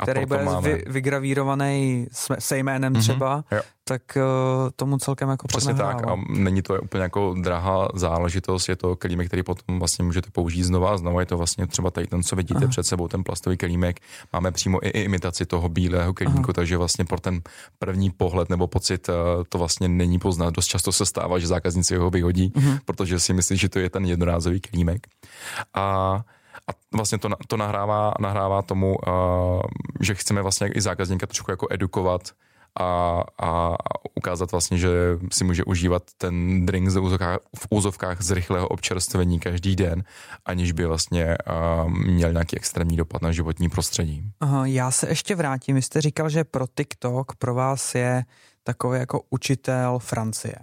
který 0.03 0.25
bude 0.25 0.45
vy, 0.61 0.83
vygravírovaný 0.87 2.07
se 2.39 2.57
jménem 2.57 2.93
mm-hmm, 2.93 2.99
třeba, 2.99 3.43
jo. 3.51 3.61
tak 3.83 4.01
uh, 4.15 4.69
tomu 4.75 4.97
celkem 4.97 5.29
jako 5.29 5.47
Přesně 5.47 5.73
tak 5.73 6.07
a 6.07 6.15
není 6.29 6.61
to 6.61 6.81
úplně 6.81 7.03
jako 7.03 7.35
drahá 7.41 7.87
záležitost, 7.93 8.69
je 8.69 8.75
to 8.75 8.95
kelímek, 8.95 9.27
který 9.27 9.43
potom 9.43 9.79
vlastně 9.79 10.05
můžete 10.05 10.29
použít 10.31 10.63
znova 10.63 10.93
a 10.93 10.97
znova, 10.97 11.19
je 11.19 11.25
to 11.25 11.37
vlastně 11.37 11.67
třeba 11.67 11.91
tady 11.91 12.07
ten, 12.07 12.23
co 12.23 12.35
vidíte 12.35 12.59
Aha. 12.59 12.67
před 12.67 12.83
sebou, 12.83 13.07
ten 13.07 13.23
plastový 13.23 13.57
kelímek, 13.57 13.99
máme 14.33 14.51
přímo 14.51 14.85
i, 14.85 14.89
i 14.89 15.01
imitaci 15.01 15.45
toho 15.45 15.69
bílého 15.69 16.13
kelímku, 16.13 16.49
Aha. 16.49 16.53
takže 16.53 16.77
vlastně 16.77 17.05
pro 17.05 17.19
ten 17.19 17.41
první 17.79 18.09
pohled 18.09 18.49
nebo 18.49 18.67
pocit 18.67 19.09
uh, 19.09 19.15
to 19.49 19.57
vlastně 19.57 19.87
není 19.87 20.19
poznat. 20.19 20.53
Dost 20.53 20.67
často 20.67 20.91
se 20.91 21.05
stává, 21.05 21.39
že 21.39 21.47
zákazníci 21.47 21.95
ho 21.95 22.09
vyhodí, 22.09 22.49
uh-huh. 22.55 22.79
protože 22.85 23.19
si 23.19 23.33
myslí, 23.33 23.57
že 23.57 23.69
to 23.69 23.79
je 23.79 23.89
ten 23.89 24.05
jednorázový 24.05 24.59
kelímek. 24.59 25.07
A 25.73 26.21
a 26.69 26.95
vlastně 26.95 27.17
to, 27.17 27.29
to 27.47 27.57
nahrává, 27.57 28.13
nahrává 28.19 28.61
tomu, 28.61 28.95
uh, 28.95 29.61
že 30.01 30.15
chceme 30.15 30.41
vlastně 30.41 30.67
i 30.67 30.81
zákazníka 30.81 31.27
trošku 31.27 31.51
jako 31.51 31.67
edukovat 31.69 32.21
a, 32.79 33.23
a, 33.41 33.75
ukázat 34.15 34.51
vlastně, 34.51 34.77
že 34.77 34.89
si 35.31 35.43
může 35.43 35.63
užívat 35.63 36.03
ten 36.17 36.65
drink 36.65 36.89
v 37.55 37.67
úzovkách, 37.69 38.21
z 38.21 38.31
rychlého 38.31 38.67
občerstvení 38.67 39.39
každý 39.39 39.75
den, 39.75 40.03
aniž 40.45 40.71
by 40.71 40.85
vlastně 40.85 41.37
uh, 41.83 41.89
měl 41.89 42.31
nějaký 42.31 42.57
extrémní 42.57 42.97
dopad 42.97 43.21
na 43.21 43.31
životní 43.31 43.69
prostředí. 43.69 44.23
Aha, 44.39 44.65
já 44.65 44.91
se 44.91 45.09
ještě 45.09 45.35
vrátím. 45.35 45.75
Vy 45.75 45.81
jste 45.81 46.01
říkal, 46.01 46.29
že 46.29 46.43
pro 46.43 46.65
TikTok 46.75 47.35
pro 47.35 47.53
vás 47.53 47.95
je 47.95 48.23
takový 48.63 48.99
jako 48.99 49.21
učitel 49.29 49.99
Francie. 49.99 50.55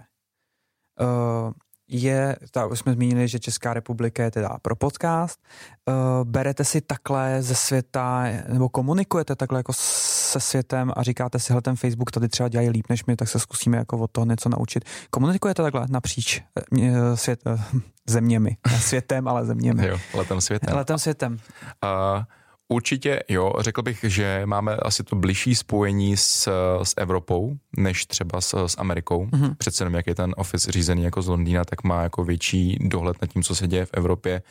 Uh, 1.01 1.51
je, 1.87 2.35
tak 2.51 2.71
už 2.71 2.79
jsme 2.79 2.93
zmínili, 2.93 3.27
že 3.27 3.39
Česká 3.39 3.73
republika 3.73 4.23
je 4.23 4.31
teda 4.31 4.49
pro 4.61 4.75
podcast. 4.75 5.39
Uh, 5.85 5.95
berete 6.23 6.63
si 6.63 6.81
takhle 6.81 7.41
ze 7.41 7.55
světa, 7.55 8.23
nebo 8.47 8.69
komunikujete 8.69 9.35
takhle 9.35 9.59
jako 9.59 9.73
se 9.75 10.39
světem 10.39 10.91
a 10.95 11.03
říkáte 11.03 11.39
si, 11.39 11.53
hele, 11.53 11.61
ten 11.61 11.75
Facebook 11.75 12.11
tady 12.11 12.29
třeba 12.29 12.49
dělají 12.49 12.69
líp 12.69 12.85
než 12.89 13.05
my, 13.05 13.15
tak 13.15 13.29
se 13.29 13.39
zkusíme 13.39 13.77
jako 13.77 13.97
od 13.97 14.11
toho 14.11 14.25
něco 14.25 14.49
naučit. 14.49 14.85
Komunikujete 15.09 15.63
takhle 15.63 15.85
napříč 15.89 16.43
uh, 16.71 16.79
svět, 17.15 17.39
uh, 17.45 17.59
zeměmi. 18.07 18.57
Světem, 18.79 19.27
ale 19.27 19.45
zeměmi. 19.45 19.87
Jo, 19.87 19.97
letem 20.13 20.41
světem. 20.41 20.77
Letem 20.77 20.97
světem. 20.97 21.37
Uh, 21.83 22.23
Určitě 22.69 23.23
jo, 23.29 23.53
řekl 23.59 23.81
bych, 23.81 24.05
že 24.07 24.41
máme 24.45 24.75
asi 24.75 25.03
to 25.03 25.15
blížší 25.15 25.55
spojení 25.55 26.17
s, 26.17 26.51
s 26.83 26.93
Evropou, 26.97 27.55
než 27.77 28.05
třeba 28.05 28.41
s, 28.41 28.65
s 28.67 28.77
Amerikou. 28.77 29.25
Mm-hmm. 29.25 29.55
Přece 29.57 29.83
jenom, 29.83 29.95
jak 29.95 30.07
je 30.07 30.15
ten 30.15 30.33
office 30.37 30.71
řízený 30.71 31.03
jako 31.03 31.21
z 31.21 31.27
Londýna, 31.27 31.63
tak 31.63 31.83
má 31.83 32.03
jako 32.03 32.23
větší 32.23 32.77
dohled 32.81 33.17
nad 33.21 33.27
tím, 33.27 33.43
co 33.43 33.55
se 33.55 33.67
děje 33.67 33.85
v 33.85 33.93
Evropě 33.93 34.41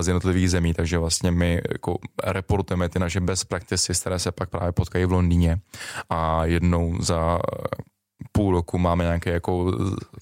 z 0.00 0.08
jednotlivých 0.08 0.50
zemí, 0.50 0.74
takže 0.74 0.98
vlastně 0.98 1.30
my 1.30 1.62
jako 1.72 1.98
reportujeme 2.24 2.88
ty 2.88 2.98
naše 2.98 3.20
best 3.20 3.44
practices, 3.48 4.00
které 4.00 4.18
se 4.18 4.32
pak 4.32 4.50
právě 4.50 4.72
potkají 4.72 5.04
v 5.04 5.12
Londýně 5.12 5.60
a 6.10 6.44
jednou 6.44 7.02
za 7.02 7.38
půl 8.32 8.52
roku 8.52 8.78
máme 8.78 9.04
nějaké 9.04 9.30
jako 9.30 9.72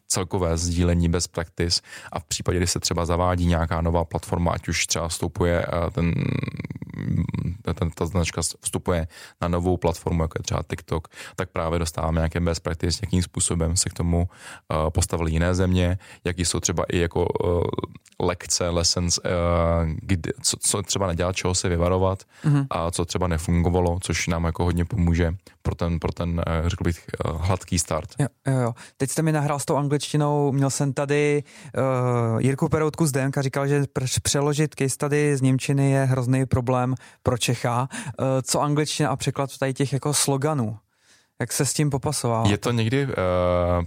celkové 0.09 0.57
sdílení 0.57 1.09
best 1.09 1.33
practice 1.33 1.81
a 2.13 2.21
v 2.21 2.25
případě, 2.25 2.59
kdy 2.59 2.67
se 2.67 2.81
třeba 2.81 3.07
zavádí 3.07 3.47
nějaká 3.47 3.81
nová 3.81 4.05
platforma, 4.05 4.53
ať 4.53 4.69
už 4.69 4.87
třeba 4.87 5.09
vstupuje 5.09 5.67
eh, 5.67 5.91
ten 5.91 6.15
ta, 7.63 7.73
ta 7.95 8.07
značka 8.07 8.43
vstupuje 8.61 9.09
na 9.41 9.49
novou 9.49 9.77
platformu, 9.77 10.23
jako 10.23 10.39
je 10.39 10.43
třeba 10.43 10.63
TikTok, 10.71 11.09
tak 11.37 11.51
právě 11.51 11.79
dostáváme 11.79 12.19
nějaké 12.19 12.41
best 12.41 12.61
practice, 12.63 12.99
jakým 13.03 13.23
způsobem 13.23 13.77
se 13.77 13.91
k 13.91 13.93
tomu 13.93 14.19
uh, 14.19 14.91
postavili 14.91 15.33
jiné 15.33 15.55
země, 15.55 15.99
jaký 16.25 16.45
jsou 16.45 16.61
třeba 16.61 16.85
i 16.85 16.99
jako 16.99 17.27
uh, 17.27 17.63
lekce, 18.21 18.69
lessons, 18.69 19.19
uh, 19.19 19.25
kdy, 19.97 20.33
co, 20.43 20.57
co 20.61 20.83
třeba 20.83 21.07
nedělat, 21.07 21.37
čeho 21.37 21.55
se 21.55 21.69
vyvarovat 21.69 22.23
mm-hmm. 22.45 22.67
a 22.71 22.91
co 22.91 23.05
třeba 23.05 23.29
nefungovalo, 23.29 23.99
což 24.01 24.27
nám 24.27 24.45
jako 24.45 24.65
hodně 24.65 24.85
pomůže 24.85 25.35
pro 25.65 25.75
ten, 25.75 25.99
pro 25.99 26.13
ten 26.13 26.43
řekl 26.67 26.85
bych, 26.85 27.07
hladký 27.25 27.79
start. 27.79 28.09
Jo, 28.19 28.27
jo, 28.47 28.59
jo. 28.61 28.75
Teď 28.97 29.11
jste 29.11 29.23
mi 29.23 29.33
nahrál 29.33 29.59
s 29.59 29.65
tou 29.65 29.77
angličtinou, 29.77 30.53
měl 30.53 30.71
jsem 30.71 30.93
tady 30.93 31.43
uh, 32.35 32.41
Jirku 32.41 32.69
Peroutku 32.69 33.07
z 33.07 33.13
DMK, 33.13 33.39
říkal, 33.41 33.67
že 33.67 33.85
přeložit 34.23 34.75
case 34.79 34.89
study 34.89 35.37
z 35.37 35.41
Němčiny 35.41 35.91
je 35.91 36.05
hrozný 36.05 36.47
problém 36.47 36.95
pro 37.23 37.39
Čecha. 37.39 37.89
Uh, 38.21 38.27
co 38.43 38.61
angličtina 38.61 39.11
a 39.11 39.17
překlad 39.17 39.59
tady 39.59 39.75
těch 39.75 39.93
jako 39.93 40.15
sloganů? 40.15 40.77
Jak 41.45 41.53
se 41.53 41.67
s 41.67 41.73
tím 41.73 41.91
popasoval? 41.91 42.47
Je 42.47 42.59
to 42.59 42.73
někdy 42.73 43.07
uh, 43.07 43.13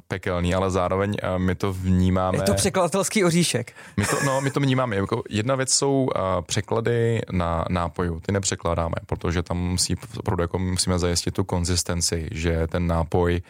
pekelný, 0.08 0.54
ale 0.54 0.72
zároveň 0.72 1.18
uh, 1.24 1.40
my 1.40 1.56
to 1.56 1.74
vnímáme... 1.74 2.38
Je 2.38 2.42
to 2.42 2.54
překladatelský 2.54 3.24
oříšek. 3.24 3.74
My 3.98 4.06
to, 4.06 4.16
no, 4.26 4.42
my 4.42 4.52
to 4.52 4.60
vnímáme. 4.60 4.96
Jako 4.96 5.24
jedna 5.30 5.56
věc 5.56 5.74
jsou 5.74 6.04
uh, 6.04 6.42
překlady 6.42 7.22
na 7.32 7.66
nápojů. 7.70 8.20
Ty 8.20 8.32
nepřekládáme, 8.32 8.96
protože 9.06 9.44
tam 9.44 9.58
musí, 9.58 9.96
opravdu 10.18 10.44
jako 10.44 10.60
musíme 10.60 11.00
zajistit 11.00 11.34
tu 11.34 11.44
konzistenci, 11.44 12.30
že 12.32 12.68
ten 12.68 12.88
nápoj, 12.88 13.42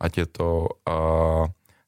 ať 0.00 0.18
je 0.18 0.26
to 0.26 0.68
uh, 0.88 1.46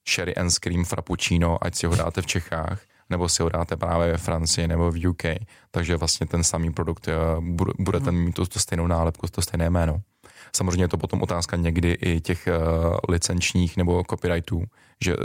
sherry 0.08 0.34
and 0.34 0.50
scream 0.50 0.84
frappuccino, 0.84 1.58
ať 1.64 1.74
si 1.74 1.86
ho 1.86 1.96
dáte 1.96 2.22
v 2.22 2.26
Čechách, 2.26 2.80
nebo 3.10 3.28
si 3.28 3.42
ho 3.42 3.48
dáte 3.48 3.76
právě 3.76 4.12
ve 4.12 4.18
Francii 4.18 4.68
nebo 4.68 4.90
v 4.90 5.08
UK, 5.08 5.22
takže 5.70 5.96
vlastně 5.96 6.26
ten 6.26 6.44
samý 6.44 6.72
produkt 6.72 7.08
bude, 7.40 7.72
bude 7.78 8.00
ten 8.00 8.14
mít 8.14 8.32
to, 8.32 8.46
to 8.46 8.60
stejnou 8.60 8.86
nálepku, 8.86 9.26
to 9.30 9.42
stejné 9.42 9.70
jméno. 9.70 10.00
Samozřejmě 10.56 10.84
je 10.84 10.88
to 10.88 10.98
potom 10.98 11.22
otázka 11.22 11.56
někdy 11.56 11.92
i 11.92 12.20
těch 12.20 12.48
uh, 12.48 12.96
licenčních 13.08 13.76
nebo 13.76 14.04
copyrightů, 14.10 14.64
že 15.04 15.16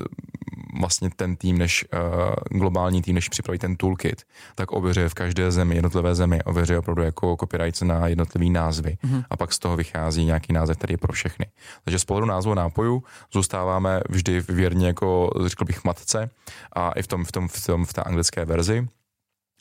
vlastně 0.80 1.10
ten 1.16 1.36
tým, 1.36 1.58
než 1.58 1.86
uh, 1.94 2.60
globální 2.60 3.02
tým, 3.02 3.16
než 3.16 3.30
připraví 3.30 3.60
ten 3.60 3.76
toolkit, 3.76 4.24
tak 4.56 4.72
ověřuje 4.72 5.10
v 5.10 5.14
každé 5.14 5.52
zemi, 5.52 5.76
jednotlivé 5.76 6.16
zemi, 6.16 6.44
ověřuje 6.44 6.80
opravdu 6.80 7.04
jako 7.04 7.36
copyrights 7.40 7.82
na 7.82 8.08
jednotlivý 8.08 8.50
názvy 8.50 8.98
mm-hmm. 9.04 9.24
a 9.30 9.38
pak 9.38 9.54
z 9.54 9.60
toho 9.60 9.76
vychází 9.76 10.26
nějaký 10.26 10.54
název, 10.54 10.78
který 10.78 10.94
je 10.94 10.98
pro 10.98 11.14
všechny. 11.14 11.46
Takže 11.84 12.00
z 12.00 12.06
pohledu 12.06 12.28
názvu 12.28 12.54
nápoju 12.54 13.04
zůstáváme 13.34 14.02
vždy 14.10 14.42
věrně 14.50 14.88
jako, 14.88 15.30
řekl 15.46 15.66
bych, 15.66 15.84
matce 15.84 16.30
a 16.74 16.92
i 16.92 17.02
v 17.02 17.08
tom, 17.08 17.26
v 17.26 17.32
tom, 17.32 17.48
v 17.48 17.66
tom 17.66 17.86
v 17.86 17.94
té 17.94 18.04
anglické 18.04 18.46
verzi 18.46 18.88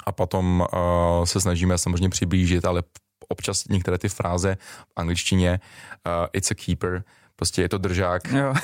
a 0.07 0.13
potom 0.13 0.61
uh, 0.61 1.25
se 1.25 1.41
snažíme 1.41 1.79
samozřejmě 1.79 2.09
přiblížit, 2.09 2.65
ale 2.65 2.83
občas 3.33 3.69
některé 3.69 3.99
ty 3.99 4.09
fráze 4.09 4.57
v 4.89 4.93
angličtině 4.97 5.61
uh, 6.07 6.27
it's 6.33 6.51
a 6.51 6.55
keeper, 6.55 7.05
prostě 7.37 7.63
je 7.63 7.69
to 7.69 7.79
držák. 7.79 8.23
Jo. 8.33 8.55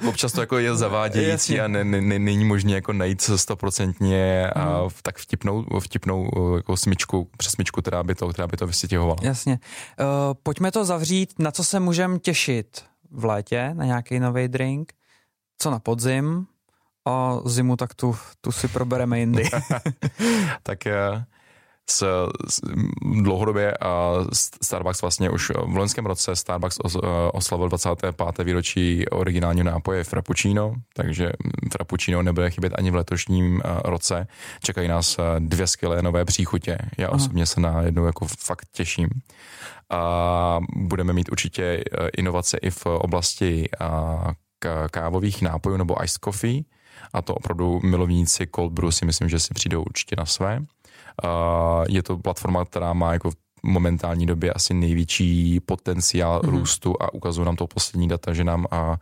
Občas 0.08 0.32
to 0.32 0.40
jako 0.40 0.58
je 0.58 0.76
zavádějící 0.76 1.60
a 1.60 1.68
ne, 1.68 1.84
ne, 1.84 2.00
ne, 2.00 2.18
není 2.18 2.44
možné 2.44 2.72
jako 2.72 2.92
najít 2.92 3.22
stoprocentně 3.36 4.50
a 4.50 4.82
mm. 4.82 4.90
tak 5.02 5.18
vtipnou, 5.18 5.64
vtipnou 5.80 6.30
jako 6.56 6.76
smyčku, 6.76 7.28
přes 7.36 7.52
smyčku, 7.52 7.82
která 7.82 8.02
by 8.02 8.14
to, 8.14 8.28
která 8.28 8.46
by 8.46 8.56
to 8.56 8.66
vystěhovala. 8.66 9.16
Jasně. 9.22 9.58
Uh, 10.00 10.06
pojďme 10.42 10.72
to 10.72 10.84
zavřít, 10.84 11.34
na 11.38 11.50
co 11.50 11.64
se 11.64 11.80
můžeme 11.80 12.18
těšit 12.18 12.84
v 13.10 13.24
létě, 13.24 13.70
na 13.74 13.84
nějaký 13.84 14.20
nový 14.20 14.48
drink, 14.48 14.92
co 15.58 15.70
na 15.70 15.78
podzim 15.78 16.46
a 17.04 17.36
zimu 17.44 17.76
tak 17.76 17.94
tu, 17.94 18.16
tu 18.40 18.52
si 18.52 18.68
probereme 18.68 19.18
jindy. 19.18 19.50
tak 20.62 20.78
uh, 20.86 21.22
s, 21.90 22.28
s 22.48 22.60
dlouhodobě 23.22 23.72
a 23.80 24.14
Starbucks 24.62 25.02
vlastně 25.02 25.30
už 25.30 25.50
v 25.50 25.76
loňském 25.76 26.06
roce 26.06 26.36
Starbucks 26.36 26.78
os, 26.84 26.96
eh, 26.96 27.00
oslavil 27.32 27.68
25. 27.68 28.44
výročí 28.44 29.08
originálního 29.08 29.64
nápoje 29.64 30.04
Frappuccino, 30.04 30.74
takže 30.94 31.32
Frappuccino 31.72 32.22
nebude 32.22 32.50
chybět 32.50 32.72
ani 32.78 32.90
v 32.90 32.94
letošním 32.94 33.62
eh, 33.64 33.80
roce. 33.84 34.26
Čekají 34.62 34.88
nás 34.88 35.18
eh, 35.18 35.22
dvě 35.38 35.66
skvělé 35.66 36.02
nové 36.02 36.24
příchutě. 36.24 36.78
Já 36.98 37.06
Aha. 37.06 37.16
osobně 37.16 37.46
se 37.46 37.60
na 37.60 37.82
jednu 37.82 38.06
jako 38.06 38.26
fakt 38.38 38.68
těším. 38.72 39.08
A 39.90 40.60
budeme 40.76 41.12
mít 41.12 41.32
určitě 41.32 41.84
inovace 42.16 42.58
i 42.58 42.70
v 42.70 42.86
oblasti 42.86 43.68
kávových 44.90 45.42
nápojů 45.42 45.76
nebo 45.76 46.04
ice 46.04 46.18
coffee 46.24 46.62
a 47.12 47.22
to 47.22 47.34
opravdu 47.34 47.80
milovníci 47.84 48.46
cold 48.54 48.72
brew 48.72 48.90
si 48.90 49.04
myslím, 49.04 49.28
že 49.28 49.38
si 49.38 49.54
přijdou 49.54 49.82
určitě 49.82 50.16
na 50.18 50.26
své. 50.26 50.60
Je 51.88 52.02
to 52.02 52.18
platforma, 52.18 52.64
která 52.64 52.92
má 52.92 53.12
jako 53.12 53.30
momentální 53.62 54.26
době 54.26 54.52
asi 54.52 54.74
největší 54.74 55.60
potenciál 55.60 56.40
mm-hmm. 56.40 56.50
růstu 56.50 57.02
a 57.02 57.14
ukazují 57.14 57.46
nám 57.46 57.56
to 57.56 57.66
poslední 57.66 58.08
data, 58.08 58.34
že 58.34 58.44
nám 58.44 58.66
a 58.70 58.96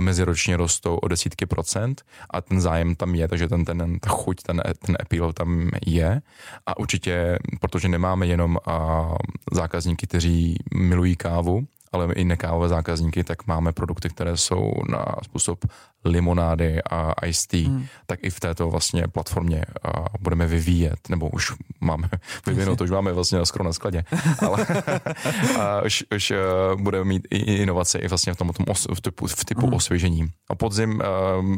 meziročně 0.00 0.56
rostou 0.56 0.96
o 0.96 1.08
desítky 1.08 1.46
procent 1.46 2.02
a 2.30 2.40
ten 2.40 2.60
zájem 2.60 2.94
tam 2.94 3.14
je, 3.14 3.28
takže 3.28 3.48
ten, 3.48 3.64
ten, 3.64 3.98
ta 4.00 4.10
chuť, 4.10 4.42
ten, 4.42 4.62
ten 4.86 4.96
appeal 5.00 5.32
tam 5.32 5.70
je 5.86 6.22
a 6.66 6.78
určitě, 6.78 7.38
protože 7.60 7.88
nemáme 7.88 8.26
jenom 8.26 8.58
a, 8.66 9.08
zákazníky, 9.52 10.06
kteří 10.06 10.56
milují 10.74 11.16
kávu, 11.16 11.66
ale 11.92 12.14
i 12.14 12.24
nekávové 12.24 12.68
zákazníky, 12.68 13.24
tak 13.24 13.46
máme 13.46 13.72
produkty, 13.72 14.08
které 14.08 14.36
jsou 14.36 14.72
na 14.88 15.04
způsob 15.24 15.64
limonády 16.04 16.82
a 16.90 17.26
iced 17.26 17.46
tea, 17.46 17.68
hmm. 17.68 17.86
tak 18.06 18.18
i 18.22 18.30
v 18.30 18.40
této 18.40 18.70
vlastně 18.70 19.04
platformě 19.08 19.64
a 19.82 20.04
budeme 20.20 20.46
vyvíjet, 20.46 21.08
nebo 21.08 21.28
už 21.28 21.52
máme 21.80 22.08
vyvinout, 22.46 22.78
to 22.78 22.84
už 22.84 22.90
máme 22.90 23.12
vlastně 23.12 23.38
na 23.38 23.44
skoro 23.44 23.64
na 23.64 23.72
skladě, 23.72 24.04
ale 24.46 24.66
a 25.60 25.82
už, 25.82 26.04
už 26.16 26.30
uh, 26.30 26.80
budeme 26.80 27.04
mít 27.04 27.28
i 27.30 27.36
inovace 27.36 27.98
i 27.98 28.08
vlastně 28.08 28.34
v 28.34 28.36
tom, 28.36 28.48
tom 28.48 28.66
os, 28.68 28.86
v 28.94 29.00
typu, 29.00 29.26
v 29.26 29.44
typu 29.44 29.66
hmm. 29.66 29.74
osvěžení. 29.74 30.30
A 30.48 30.54
podzim 30.54 31.00
uh, 31.00 31.56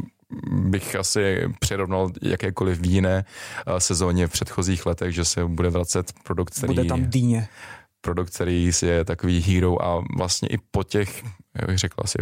bych 0.51 0.95
asi 0.95 1.41
přirovnal 1.59 2.09
jakékoliv 2.21 2.79
jiné 2.83 3.25
uh, 3.67 3.77
sezóně 3.77 4.27
v 4.27 4.31
předchozích 4.31 4.85
letech, 4.85 5.15
že 5.15 5.25
se 5.25 5.45
bude 5.45 5.69
vracet 5.69 6.13
produkt, 6.23 6.57
který... 6.57 6.75
Bude 6.75 6.85
tam 6.85 7.05
dýně 7.05 7.47
produkt, 8.03 8.35
který 8.35 8.71
je 8.81 9.05
takový 9.05 9.41
hero 9.41 9.85
a 9.85 10.03
vlastně 10.17 10.47
i 10.47 10.57
po 10.71 10.83
těch, 10.83 11.23
jak 11.55 11.67
bych 11.67 11.77
řekl, 11.77 11.95
asi 12.03 12.17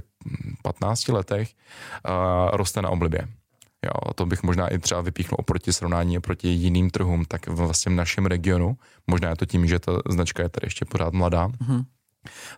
15 0.62 1.08
letech 1.08 1.50
uh, 1.50 2.56
roste 2.58 2.82
na 2.82 2.90
oblibě. 2.90 3.28
Jo, 3.86 4.14
to 4.16 4.26
bych 4.26 4.44
možná 4.44 4.68
i 4.68 4.80
třeba 4.80 5.02
vypíchnul 5.02 5.38
oproti 5.40 5.74
srovnání 5.74 6.18
oproti 6.18 6.48
jiným 6.48 6.90
trhům, 6.90 7.26
tak 7.26 7.48
vlastně 7.48 7.92
v 7.92 7.96
našem 7.96 8.26
regionu, 8.26 8.78
možná 9.08 9.30
je 9.30 9.36
to 9.36 9.46
tím, 9.46 9.68
že 9.68 9.80
ta 9.80 9.92
značka 10.10 10.44
je 10.44 10.50
tady 10.50 10.66
ještě 10.66 10.86
pořád 10.86 11.14
mladá, 11.14 11.48
mm-hmm. 11.48 11.84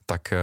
tak 0.06 0.34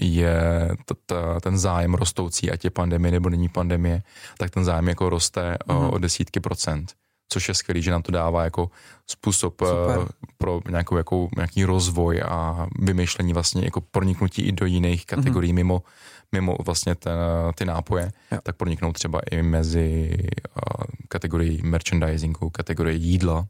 je 0.00 0.70
t- 0.84 0.94
t- 1.06 1.40
ten 1.40 1.58
zájem 1.58 1.94
rostoucí, 1.94 2.50
ať 2.50 2.64
je 2.64 2.70
pandemie 2.70 3.12
nebo 3.12 3.28
není 3.30 3.48
pandemie, 3.48 4.02
tak 4.38 4.50
ten 4.50 4.64
zájem 4.64 4.88
jako 4.88 5.08
roste 5.08 5.56
mm-hmm. 5.66 5.94
o 5.94 5.98
desítky 5.98 6.40
procent 6.40 6.92
což 7.28 7.48
je 7.48 7.54
skvělý, 7.54 7.82
že 7.82 7.90
nám 7.90 8.02
to 8.02 8.12
dává 8.12 8.44
jako 8.44 8.70
způsob 9.06 9.62
eh, 9.62 9.66
Super. 9.66 10.08
pro 10.38 10.60
nějakou, 10.68 10.96
jako, 10.96 11.28
nějaký 11.36 11.64
rozvoj 11.64 12.22
a 12.22 12.66
vymýšlení 12.78 13.32
vlastně 13.32 13.64
jako 13.64 13.80
proniknutí 13.80 14.42
i 14.42 14.52
do 14.52 14.66
jiných 14.66 15.00
mhm. 15.00 15.06
kategorií 15.06 15.52
mm-hmm. 15.52 15.56
mimo, 15.56 15.82
mimo 16.32 16.56
vlastně 16.66 16.94
ten, 16.94 17.18
ty 17.54 17.64
nápoje, 17.64 18.12
jo. 18.32 18.38
tak 18.42 18.56
proniknout 18.56 18.92
třeba 18.92 19.20
i 19.30 19.42
mezi 19.42 20.16
uh, 20.18 20.84
kategorii 21.08 21.62
merchandisingu, 21.62 22.50
kategorii 22.50 22.98
jídla. 23.00 23.46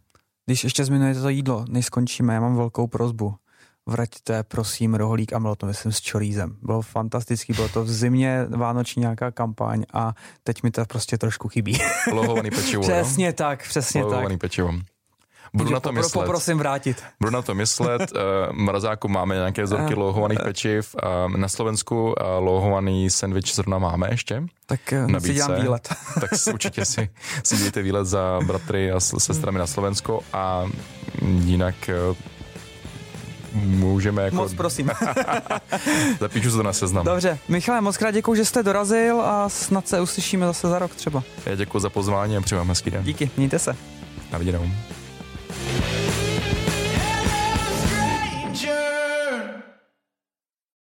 Když 0.46 0.64
ještě 0.64 0.84
zmiňujete 0.84 1.20
to 1.20 1.28
jídlo, 1.28 1.64
než 1.68 1.86
skončíme, 1.86 2.34
já 2.34 2.40
mám 2.40 2.56
velkou 2.56 2.86
prozbu 2.86 3.34
vraťte 3.86 4.42
prosím 4.42 4.94
rohlík 4.94 5.32
a 5.32 5.40
bylo 5.40 5.56
to 5.56 5.66
myslím 5.66 5.92
s 5.92 6.00
čorízem. 6.00 6.56
Bylo 6.62 6.82
fantastický, 6.82 7.52
bylo 7.52 7.68
to 7.68 7.84
v 7.84 7.90
zimě 7.90 8.46
vánoční 8.48 9.00
nějaká 9.00 9.30
kampaň 9.30 9.84
a 9.92 10.14
teď 10.44 10.62
mi 10.62 10.70
to 10.70 10.84
prostě 10.84 11.18
trošku 11.18 11.48
chybí. 11.48 11.78
Lohovaný 12.12 12.50
pečivo, 12.50 12.82
Přesně 12.82 13.26
no? 13.26 13.32
tak, 13.32 13.68
přesně 13.68 14.02
Lohovaný 14.04 14.34
tak. 14.34 14.40
pečivo. 14.40 14.72
Budu 15.54 15.70
na 15.70 15.80
to 15.80 15.92
myslet. 15.92 16.24
Poprosím 16.24 16.58
vrátit. 16.58 17.02
Budu 17.20 17.32
na 17.32 17.42
to 17.42 17.54
myslet. 17.54 18.10
V 18.10 18.52
mrazáku 18.52 19.08
máme 19.08 19.34
nějaké 19.34 19.62
vzorky 19.62 19.94
uh, 19.94 20.00
lohovaných 20.00 20.38
pečiv. 20.44 20.96
Na 21.36 21.48
Slovensku 21.48 22.14
lohovaný 22.38 23.10
sandwich 23.10 23.54
zrovna 23.54 23.78
máme 23.78 24.08
ještě. 24.10 24.42
Tak 24.66 24.80
si 25.18 25.34
dělám 25.34 25.60
výlet. 25.60 25.88
tak 26.20 26.30
určitě 26.52 26.84
si, 26.84 27.08
si 27.44 27.56
dějte 27.56 27.82
výlet 27.82 28.06
za 28.06 28.40
bratry 28.46 28.92
a 28.92 29.00
sestrami 29.00 29.58
na 29.58 29.66
Slovensko 29.66 30.20
a 30.32 30.64
jinak 31.22 31.90
můžeme 33.64 34.22
jako... 34.22 34.36
Moc 34.36 34.54
prosím. 34.54 34.90
Zapíšu 36.20 36.50
to 36.50 36.62
na 36.62 36.72
seznam. 36.72 37.04
Dobře, 37.04 37.38
Michale, 37.48 37.80
moc 37.80 37.96
krát 37.96 38.10
děkuji, 38.10 38.34
že 38.34 38.44
jste 38.44 38.62
dorazil 38.62 39.20
a 39.20 39.48
snad 39.48 39.88
se 39.88 40.00
uslyšíme 40.00 40.46
zase 40.46 40.68
za 40.68 40.78
rok 40.78 40.94
třeba. 40.94 41.22
Já 41.46 41.54
děkuji 41.54 41.80
za 41.80 41.90
pozvání 41.90 42.36
a 42.36 42.40
přeji 42.40 42.58
vám 42.58 42.68
hezký 42.68 42.90
den. 42.90 43.04
Díky, 43.04 43.30
mějte 43.36 43.58
se. 43.58 43.76
Na 44.32 44.38
viděnou. 44.38 44.70